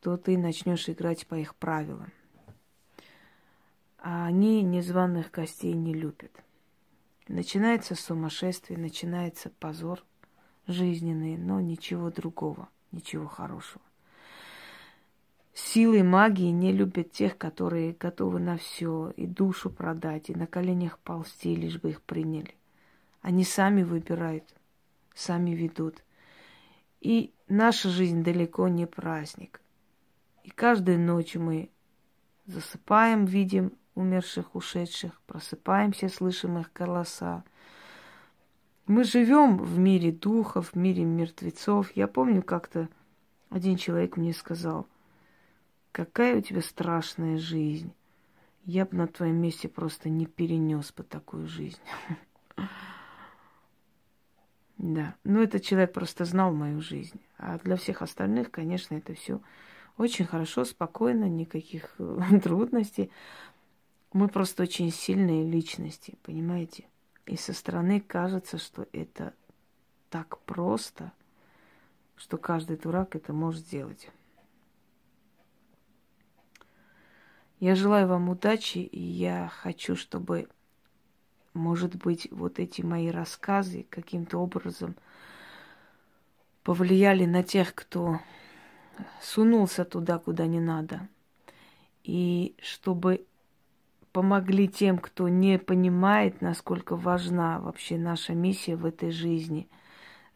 то 0.00 0.16
ты 0.16 0.38
начнешь 0.38 0.88
играть 0.88 1.26
по 1.26 1.34
их 1.34 1.54
правилам. 1.56 2.10
А 3.98 4.24
они 4.24 4.62
незваных 4.62 5.30
гостей 5.30 5.74
не 5.74 5.92
любят. 5.92 6.32
Начинается 7.28 7.94
сумасшествие, 7.94 8.78
начинается 8.78 9.50
позор 9.50 10.02
жизненный, 10.66 11.36
но 11.36 11.60
ничего 11.60 12.10
другого, 12.10 12.70
ничего 12.90 13.26
хорошего. 13.26 13.82
Силы 15.52 16.02
магии 16.02 16.50
не 16.50 16.72
любят 16.72 17.12
тех, 17.12 17.36
которые 17.36 17.92
готовы 17.92 18.40
на 18.40 18.56
все, 18.56 19.12
и 19.14 19.26
душу 19.26 19.68
продать, 19.68 20.30
и 20.30 20.34
на 20.34 20.46
коленях 20.46 20.98
ползти, 21.00 21.54
лишь 21.54 21.78
бы 21.78 21.90
их 21.90 22.00
приняли. 22.00 22.54
Они 23.22 23.44
сами 23.44 23.84
выбирают, 23.84 24.44
сами 25.14 25.52
ведут. 25.52 26.02
И 27.00 27.32
наша 27.48 27.88
жизнь 27.88 28.22
далеко 28.24 28.68
не 28.68 28.86
праздник. 28.86 29.60
И 30.42 30.50
каждую 30.50 30.98
ночь 30.98 31.36
мы 31.36 31.70
засыпаем, 32.46 33.24
видим 33.24 33.72
умерших, 33.94 34.56
ушедших, 34.56 35.20
просыпаемся, 35.22 36.08
слышим 36.08 36.58
их 36.58 36.72
голоса. 36.72 37.44
Мы 38.86 39.04
живем 39.04 39.56
в 39.56 39.78
мире 39.78 40.10
духов, 40.10 40.70
в 40.72 40.76
мире 40.76 41.04
мертвецов. 41.04 41.92
Я 41.94 42.08
помню, 42.08 42.42
как-то 42.42 42.88
один 43.50 43.76
человек 43.76 44.16
мне 44.16 44.32
сказал, 44.32 44.88
какая 45.92 46.38
у 46.38 46.40
тебя 46.40 46.60
страшная 46.60 47.38
жизнь. 47.38 47.92
Я 48.64 48.84
бы 48.84 48.96
на 48.96 49.06
твоем 49.06 49.36
месте 49.36 49.68
просто 49.68 50.08
не 50.08 50.26
перенес 50.26 50.92
бы 50.92 51.04
такую 51.04 51.46
жизнь. 51.46 51.80
Да, 54.82 55.14
но 55.22 55.40
этот 55.40 55.62
человек 55.62 55.92
просто 55.92 56.24
знал 56.24 56.52
мою 56.52 56.80
жизнь. 56.80 57.20
А 57.38 57.56
для 57.58 57.76
всех 57.76 58.02
остальных, 58.02 58.50
конечно, 58.50 58.96
это 58.96 59.14
все 59.14 59.40
очень 59.96 60.24
хорошо, 60.24 60.64
спокойно, 60.64 61.28
никаких 61.28 61.94
трудностей. 62.42 63.12
Мы 64.12 64.26
просто 64.26 64.64
очень 64.64 64.90
сильные 64.90 65.48
личности, 65.48 66.18
понимаете? 66.24 66.84
И 67.26 67.36
со 67.36 67.52
стороны 67.52 68.00
кажется, 68.00 68.58
что 68.58 68.88
это 68.92 69.34
так 70.10 70.38
просто, 70.38 71.12
что 72.16 72.36
каждый 72.36 72.76
дурак 72.76 73.14
это 73.14 73.32
может 73.32 73.64
сделать. 73.64 74.10
Я 77.60 77.76
желаю 77.76 78.08
вам 78.08 78.28
удачи, 78.28 78.78
и 78.78 79.00
я 79.00 79.48
хочу, 79.48 79.94
чтобы, 79.94 80.48
может 81.54 81.96
быть, 81.96 82.28
вот 82.30 82.58
эти 82.58 82.82
мои 82.82 83.10
рассказы 83.10 83.86
каким-то 83.90 84.38
образом 84.38 84.96
повлияли 86.62 87.24
на 87.24 87.42
тех, 87.42 87.74
кто 87.74 88.20
сунулся 89.20 89.84
туда, 89.84 90.18
куда 90.18 90.46
не 90.46 90.60
надо. 90.60 91.08
И 92.04 92.54
чтобы 92.60 93.26
помогли 94.12 94.68
тем, 94.68 94.98
кто 94.98 95.28
не 95.28 95.58
понимает, 95.58 96.40
насколько 96.40 96.96
важна 96.96 97.60
вообще 97.60 97.96
наша 97.96 98.34
миссия 98.34 98.76
в 98.76 98.84
этой 98.84 99.10
жизни, 99.10 99.68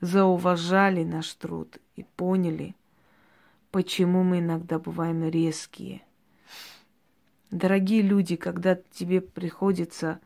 зауважали 0.01 1.05
наш 1.05 1.33
труд 1.35 1.79
и 1.95 2.03
поняли, 2.03 2.75
почему 3.71 4.23
мы 4.23 4.41
иногда 4.41 4.79
бываем 4.79 5.29
резкие. 5.29 6.03
Дорогие 7.51 8.03
люди, 8.03 8.37
когда 8.37 8.75
тебе 8.75 9.21
приходится 9.21 10.21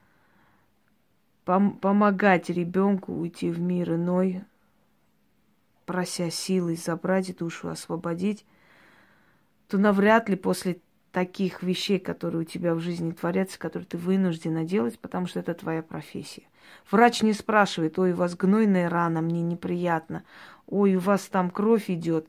пом- 1.45 1.79
помогать 1.79 2.51
ребенку 2.51 3.13
уйти 3.13 3.51
в 3.51 3.61
мир 3.61 3.95
иной, 3.95 4.43
прося 5.87 6.31
силы 6.31 6.77
забрать 6.77 7.37
душу, 7.37 7.69
освободить, 7.69 8.45
то 9.69 9.79
навряд 9.79 10.29
ли 10.29 10.37
после 10.37 10.81
таких 11.13 11.63
вещей, 11.63 11.99
которые 11.99 12.43
у 12.43 12.45
тебя 12.45 12.75
в 12.75 12.81
жизни 12.81 13.11
творятся, 13.11 13.59
которые 13.59 13.87
ты 13.87 13.97
вынуждена 13.99 14.65
делать, 14.65 14.99
потому 14.99 15.27
что 15.27 15.41
это 15.41 15.55
твоя 15.55 15.83
профессия. 15.83 16.45
Врач 16.91 17.23
не 17.23 17.33
спрашивает, 17.33 17.99
ой, 17.99 18.13
у 18.13 18.17
вас 18.17 18.37
гнойная 18.37 18.89
рана, 18.89 19.21
мне 19.21 19.43
неприятно, 19.43 20.25
ой, 20.67 20.95
у 20.95 21.01
вас 21.01 21.27
там 21.27 21.51
кровь 21.51 21.91
идет. 21.91 22.29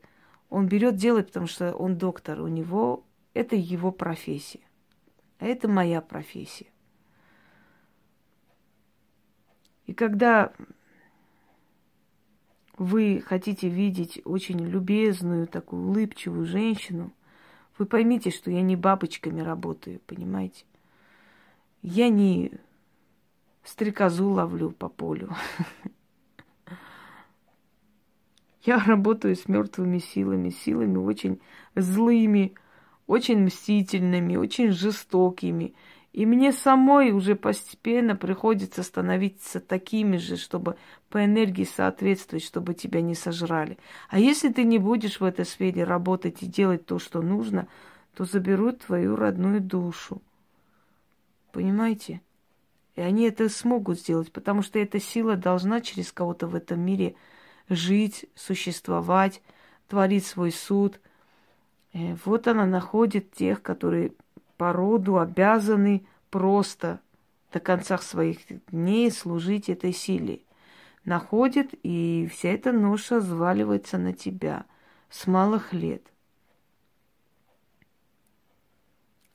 Он 0.50 0.66
берет, 0.66 0.96
делает, 0.96 1.28
потому 1.28 1.46
что 1.46 1.72
он 1.72 1.96
доктор, 1.96 2.40
у 2.40 2.48
него 2.48 3.04
это 3.34 3.56
его 3.56 3.92
профессия. 3.92 4.60
А 5.38 5.46
это 5.46 5.68
моя 5.68 6.00
профессия. 6.00 6.66
И 9.86 9.94
когда 9.94 10.52
вы 12.78 13.22
хотите 13.24 13.68
видеть 13.68 14.20
очень 14.24 14.58
любезную, 14.60 15.46
такую 15.46 15.86
улыбчивую 15.88 16.46
женщину– 16.46 17.12
вы 17.78 17.86
поймите, 17.86 18.30
что 18.30 18.50
я 18.50 18.62
не 18.62 18.76
бабочками 18.76 19.40
работаю, 19.40 20.00
понимаете? 20.06 20.64
Я 21.82 22.10
не 22.10 22.52
стрекозу 23.64 24.28
ловлю 24.30 24.70
по 24.70 24.88
полю. 24.88 25.34
Я 28.62 28.78
работаю 28.78 29.34
с 29.34 29.48
мертвыми 29.48 29.98
силами, 29.98 30.50
силами 30.50 30.96
очень 30.96 31.40
злыми, 31.74 32.54
очень 33.08 33.46
мстительными, 33.46 34.36
очень 34.36 34.70
жестокими. 34.70 35.74
И 36.12 36.26
мне 36.26 36.52
самой 36.52 37.10
уже 37.12 37.34
постепенно 37.34 38.14
приходится 38.14 38.82
становиться 38.82 39.60
такими 39.60 40.18
же, 40.18 40.36
чтобы 40.36 40.76
по 41.08 41.24
энергии 41.24 41.64
соответствовать, 41.64 42.44
чтобы 42.44 42.74
тебя 42.74 43.00
не 43.00 43.14
сожрали. 43.14 43.78
А 44.10 44.18
если 44.18 44.52
ты 44.52 44.64
не 44.64 44.78
будешь 44.78 45.20
в 45.20 45.24
этой 45.24 45.46
сфере 45.46 45.84
работать 45.84 46.42
и 46.42 46.46
делать 46.46 46.84
то, 46.84 46.98
что 46.98 47.22
нужно, 47.22 47.66
то 48.14 48.24
заберут 48.24 48.80
твою 48.80 49.16
родную 49.16 49.62
душу. 49.62 50.20
Понимаете? 51.50 52.20
И 52.94 53.00
они 53.00 53.24
это 53.24 53.48
смогут 53.48 53.98
сделать, 53.98 54.30
потому 54.32 54.60
что 54.60 54.78
эта 54.78 55.00
сила 55.00 55.36
должна 55.36 55.80
через 55.80 56.12
кого-то 56.12 56.46
в 56.46 56.54
этом 56.54 56.80
мире 56.80 57.14
жить, 57.70 58.26
существовать, 58.34 59.40
творить 59.88 60.26
свой 60.26 60.52
суд. 60.52 61.00
Э, 61.94 62.16
вот 62.26 62.48
она 62.48 62.66
находит 62.66 63.32
тех, 63.32 63.62
которые 63.62 64.12
по 64.62 64.72
роду 64.72 65.18
обязаны 65.18 66.06
просто 66.30 67.00
до 67.52 67.58
конца 67.58 67.98
своих 67.98 68.38
дней 68.70 69.10
служить 69.10 69.68
этой 69.68 69.92
силе. 69.92 70.42
Находит, 71.04 71.70
и 71.82 72.28
вся 72.30 72.50
эта 72.50 72.70
ноша 72.70 73.20
зваливается 73.20 73.98
на 73.98 74.12
тебя 74.12 74.64
с 75.10 75.26
малых 75.26 75.72
лет. 75.72 76.04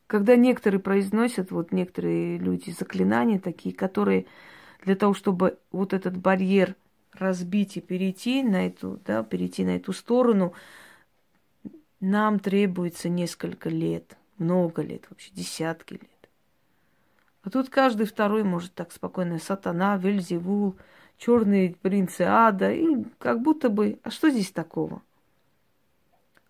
Когда 0.08 0.38
некоторые 0.38 0.80
произносят, 0.80 1.52
вот 1.52 1.74
некоторые 1.74 2.38
люди, 2.38 2.70
заклинания 2.70 3.38
такие, 3.38 3.76
которые 3.76 4.28
для 4.86 4.96
того, 4.96 5.14
чтобы 5.14 5.60
вот 5.74 5.92
этот 5.92 6.16
барьер 6.16 6.78
разбить 7.12 7.76
и 7.76 7.82
перейти 7.82 8.44
на 8.44 8.68
эту, 8.68 9.02
да, 9.06 9.24
перейти 9.24 9.66
на 9.66 9.76
эту 9.76 9.92
сторону, 9.92 10.54
нам 12.00 12.40
требуется 12.40 13.10
несколько 13.10 13.68
лет– 13.68 14.16
много 14.38 14.82
лет, 14.82 15.06
вообще 15.10 15.32
десятки 15.34 15.94
лет. 15.94 16.30
А 17.44 17.50
тут 17.50 17.70
каждый 17.70 18.06
второй 18.06 18.44
может 18.44 18.74
так 18.74 18.92
спокойно. 18.92 19.40
Сатана, 19.40 19.98
Вельзевул, 19.98 20.76
черные 21.18 21.76
принцы 21.76 22.24
ада. 22.24 22.72
И 22.72 23.06
как 23.20 23.42
будто 23.42 23.70
бы, 23.70 24.00
а 24.04 24.12
что 24.12 24.30
здесь 24.30 24.52
такого? 24.52 25.02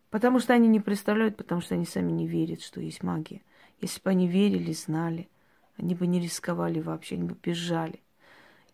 Потому 0.10 0.40
что 0.40 0.54
они 0.54 0.68
не 0.68 0.80
представляют, 0.80 1.38
потому 1.38 1.62
что 1.62 1.76
они 1.76 1.86
сами 1.86 2.12
не 2.12 2.28
верят, 2.28 2.62
что 2.62 2.82
есть 2.82 3.04
магия. 3.04 3.42
Если 3.80 4.02
бы 4.02 4.10
они 4.10 4.28
верили, 4.28 4.72
знали, 4.72 5.30
они 5.78 5.94
бы 5.94 6.08
не 6.08 6.20
рисковали 6.20 6.80
вообще, 6.80 7.16
они 7.16 7.26
бы 7.26 7.36
бежали. 7.42 8.02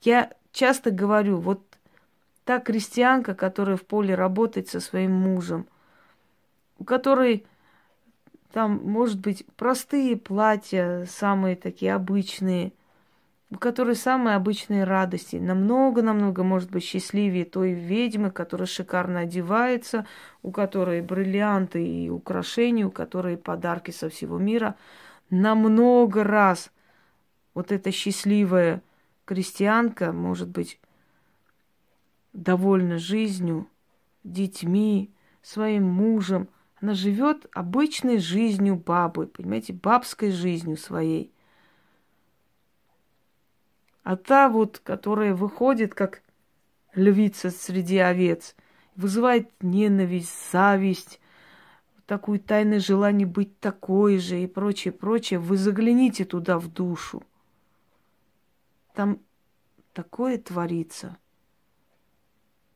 Я 0.01 0.31
часто 0.51 0.91
говорю, 0.91 1.37
вот 1.37 1.61
та 2.45 2.59
крестьянка, 2.59 3.35
которая 3.35 3.77
в 3.77 3.85
поле 3.85 4.15
работает 4.15 4.69
со 4.69 4.79
своим 4.79 5.11
мужем, 5.11 5.67
у 6.77 6.85
которой 6.85 7.45
там, 8.53 8.81
может 8.83 9.19
быть, 9.19 9.43
простые 9.57 10.15
платья, 10.15 11.05
самые 11.09 11.55
такие 11.55 11.95
обычные, 11.95 12.71
у 13.49 13.55
которой 13.55 13.95
самые 13.95 14.35
обычные 14.35 14.83
радости. 14.83 15.37
Намного-намного, 15.37 16.43
может 16.43 16.69
быть, 16.69 16.83
счастливее 16.83 17.45
той 17.45 17.71
ведьмы, 17.71 18.29
которая 18.29 18.67
шикарно 18.67 19.21
одевается, 19.21 20.05
у 20.43 20.51
которой 20.51 21.01
бриллианты 21.01 21.83
и 21.83 22.11
украшения, 22.11 22.85
у 22.85 22.91
которой 22.91 23.37
подарки 23.37 23.89
со 23.89 24.07
всего 24.07 24.37
мира. 24.37 24.75
Намного 25.31 26.23
раз 26.23 26.71
вот 27.55 27.71
эта 27.71 27.91
счастливая 27.91 28.83
крестьянка 29.25 30.11
может 30.11 30.49
быть 30.49 30.79
довольна 32.33 32.99
жизнью, 32.99 33.67
детьми, 34.23 35.11
своим 35.41 35.85
мужем– 35.85 36.47
она 36.83 36.95
живет 36.95 37.47
обычной 37.53 38.17
жизнью 38.17 38.75
бабы, 38.75 39.27
понимаете, 39.27 39.71
бабской 39.71 40.31
жизнью 40.31 40.75
своей. 40.75 41.33
А 44.03 44.17
та 44.17 44.49
вот, 44.49 44.79
которая 44.79 45.33
выходит 45.33 45.95
как 45.95 46.21
львица 46.93 47.51
среди 47.51 47.99
овец, 47.99 48.53
вызывает 48.97 49.49
ненависть, 49.63 50.51
зависть, 50.51 51.21
такое 52.05 52.37
тайное 52.37 52.81
желание 52.81 53.25
быть 53.25 53.57
такой 53.61 54.17
же 54.17 54.43
и 54.43 54.45
прочее, 54.45 54.91
прочее, 54.91 55.39
вы 55.39 55.55
загляните 55.55 56.25
туда 56.25 56.59
в 56.59 56.67
душу. 56.67 57.23
Там 58.93 59.21
такое 59.93 60.37
творится. 60.37 61.15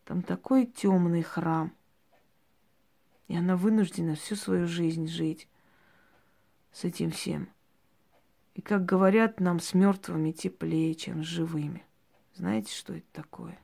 Там 0.06 0.22
такой 0.22 0.65
темный 0.65 1.24
храм. 1.24 1.77
И 3.28 3.36
она 3.36 3.58
вынуждена 3.58 4.16
всю 4.16 4.36
свою 4.36 4.68
жизнь 4.68 5.08
жить 5.08 5.48
с 6.72 6.84
этим 6.84 7.12
всем. 7.12 7.49
И, 8.56 8.62
как 8.62 8.86
говорят, 8.86 9.39
нам 9.39 9.60
с 9.60 9.74
мертвыми 9.74 10.32
теплее, 10.32 10.95
чем 10.95 11.24
с 11.24 11.28
живыми. 11.28 11.84
Знаете, 12.34 12.74
что 12.74 12.93
это 12.93 13.06
такое? 13.12 13.60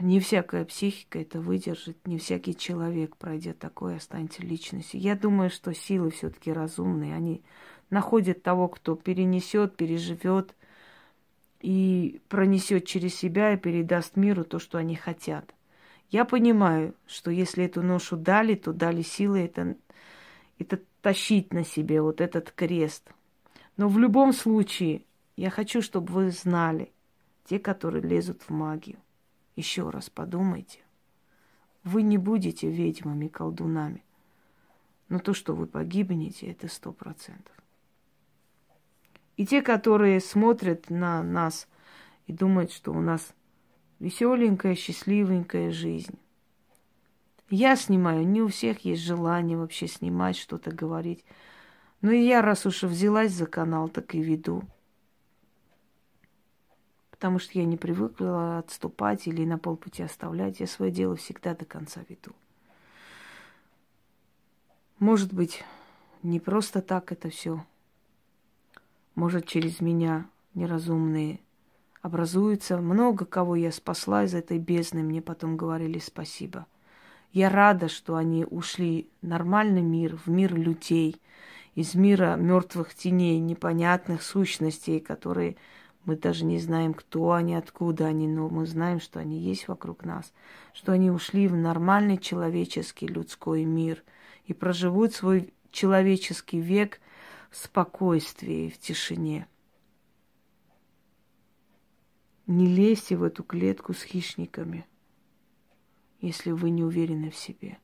Не 0.00 0.18
всякая 0.18 0.64
психика 0.64 1.20
это 1.20 1.40
выдержит, 1.40 2.04
не 2.06 2.18
всякий 2.18 2.56
человек, 2.56 3.16
пройдя 3.16 3.52
такое, 3.52 3.96
останется 3.96 4.42
личностью. 4.42 5.00
Я 5.00 5.14
думаю, 5.14 5.50
что 5.50 5.72
силы 5.72 6.10
все-таки 6.10 6.52
разумные. 6.52 7.14
Они 7.14 7.42
находят 7.90 8.42
того, 8.42 8.68
кто 8.68 8.96
перенесет, 8.96 9.76
переживет 9.76 10.56
и 11.60 12.20
пронесет 12.28 12.86
через 12.86 13.14
себя 13.14 13.52
и 13.52 13.56
передаст 13.56 14.16
миру 14.16 14.44
то, 14.44 14.58
что 14.58 14.78
они 14.78 14.96
хотят. 14.96 15.54
Я 16.14 16.24
понимаю, 16.24 16.94
что 17.08 17.32
если 17.32 17.64
эту 17.64 17.82
ношу 17.82 18.16
дали, 18.16 18.54
то 18.54 18.72
дали 18.72 19.02
силы 19.02 19.40
это, 19.40 19.76
это 20.60 20.80
тащить 21.02 21.52
на 21.52 21.64
себе, 21.64 22.00
вот 22.00 22.20
этот 22.20 22.52
крест. 22.52 23.10
Но 23.76 23.88
в 23.88 23.98
любом 23.98 24.32
случае, 24.32 25.02
я 25.34 25.50
хочу, 25.50 25.82
чтобы 25.82 26.12
вы 26.12 26.30
знали, 26.30 26.92
те, 27.46 27.58
которые 27.58 28.00
лезут 28.00 28.42
в 28.42 28.50
магию. 28.50 28.98
Еще 29.56 29.90
раз 29.90 30.08
подумайте. 30.08 30.78
Вы 31.82 32.02
не 32.02 32.16
будете 32.16 32.70
ведьмами, 32.70 33.26
колдунами. 33.26 34.04
Но 35.08 35.18
то, 35.18 35.34
что 35.34 35.52
вы 35.52 35.66
погибнете, 35.66 36.46
это 36.46 36.68
сто 36.68 36.92
процентов. 36.92 37.56
И 39.36 39.44
те, 39.44 39.62
которые 39.62 40.20
смотрят 40.20 40.90
на 40.90 41.24
нас 41.24 41.66
и 42.28 42.32
думают, 42.32 42.70
что 42.70 42.92
у 42.92 43.00
нас 43.00 43.34
веселенькая, 44.04 44.74
счастливенькая 44.74 45.70
жизнь. 45.70 46.18
Я 47.48 47.74
снимаю, 47.74 48.26
не 48.26 48.42
у 48.42 48.48
всех 48.48 48.84
есть 48.84 49.02
желание 49.02 49.56
вообще 49.56 49.88
снимать, 49.88 50.36
что-то 50.36 50.70
говорить. 50.70 51.24
Но 52.02 52.12
я, 52.12 52.42
раз 52.42 52.66
уж 52.66 52.82
взялась 52.82 53.32
за 53.32 53.46
канал, 53.46 53.88
так 53.88 54.14
и 54.14 54.20
веду. 54.20 54.62
Потому 57.10 57.38
что 57.38 57.58
я 57.58 57.64
не 57.64 57.78
привыкла 57.78 58.58
отступать 58.58 59.26
или 59.26 59.46
на 59.46 59.56
полпути 59.56 60.02
оставлять. 60.02 60.60
Я 60.60 60.66
свое 60.66 60.92
дело 60.92 61.16
всегда 61.16 61.54
до 61.54 61.64
конца 61.64 62.02
веду. 62.06 62.32
Может 64.98 65.32
быть, 65.32 65.64
не 66.22 66.40
просто 66.40 66.82
так 66.82 67.10
это 67.10 67.30
все. 67.30 67.64
Может, 69.14 69.46
через 69.46 69.80
меня 69.80 70.28
неразумные 70.52 71.40
образуются. 72.04 72.76
Много 72.76 73.24
кого 73.24 73.56
я 73.56 73.72
спасла 73.72 74.24
из 74.24 74.34
этой 74.34 74.58
бездны, 74.58 75.02
мне 75.02 75.22
потом 75.22 75.56
говорили 75.56 75.98
спасибо. 75.98 76.66
Я 77.32 77.48
рада, 77.48 77.88
что 77.88 78.16
они 78.16 78.44
ушли 78.44 79.08
в 79.22 79.26
нормальный 79.26 79.80
мир, 79.80 80.18
в 80.18 80.28
мир 80.28 80.54
людей, 80.54 81.16
из 81.74 81.94
мира 81.94 82.36
мертвых 82.36 82.94
теней, 82.94 83.40
непонятных 83.40 84.22
сущностей, 84.22 85.00
которые 85.00 85.56
мы 86.04 86.16
даже 86.16 86.44
не 86.44 86.58
знаем, 86.58 86.92
кто 86.92 87.32
они, 87.32 87.54
откуда 87.54 88.04
они, 88.04 88.28
но 88.28 88.50
мы 88.50 88.66
знаем, 88.66 89.00
что 89.00 89.18
они 89.18 89.38
есть 89.38 89.66
вокруг 89.66 90.04
нас, 90.04 90.30
что 90.74 90.92
они 90.92 91.10
ушли 91.10 91.48
в 91.48 91.56
нормальный 91.56 92.18
человеческий 92.18 93.06
людской 93.06 93.64
мир 93.64 94.04
и 94.44 94.52
проживут 94.52 95.14
свой 95.14 95.54
человеческий 95.70 96.60
век 96.60 97.00
в 97.50 97.56
спокойствии, 97.56 98.68
в 98.68 98.78
тишине. 98.78 99.46
Не 102.46 102.66
лезьте 102.66 103.16
в 103.16 103.22
эту 103.22 103.42
клетку 103.42 103.94
с 103.94 104.02
хищниками, 104.02 104.86
если 106.20 106.50
вы 106.50 106.68
не 106.68 106.84
уверены 106.84 107.30
в 107.30 107.36
себе. 107.36 107.78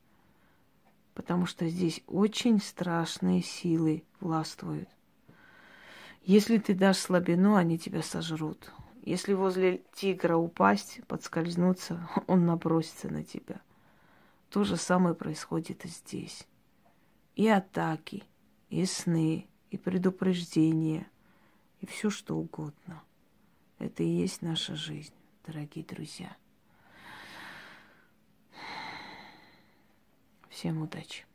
Потому 1.15 1.47
что 1.47 1.67
здесь 1.67 2.03
очень 2.07 2.61
страшные 2.61 3.41
силы 3.41 4.05
властвуют. 4.21 4.91
Если 6.23 6.59
ты 6.59 6.75
дашь 6.75 6.99
слабину, 6.99 7.55
они 7.55 7.79
тебя 7.79 8.03
сожрут. 8.03 8.71
Если 9.03 9.33
возле 9.33 9.83
тигра 9.95 10.37
упасть, 10.37 11.01
подскользнуться, 11.09 12.07
он 12.27 12.45
набросится 12.45 13.09
на 13.09 13.25
тебя. 13.25 13.63
То 14.51 14.65
же 14.65 14.77
самое 14.77 15.15
происходит 15.15 15.87
и 15.87 15.89
здесь. 15.89 16.47
И 17.35 17.49
атаки, 17.49 18.25
и 18.69 18.85
сны, 18.85 19.47
и 19.71 19.79
предупреждения, 19.79 21.09
и 21.81 21.87
все 21.87 22.11
что 22.11 22.37
угодно– 22.37 23.03
это 23.81 24.03
и 24.03 24.09
есть 24.09 24.43
наша 24.43 24.77
жизнь, 24.77 25.15
дорогие 25.47 25.85
друзья. 25.85 26.37
Всем 30.51 30.83
удачи! 30.83 31.30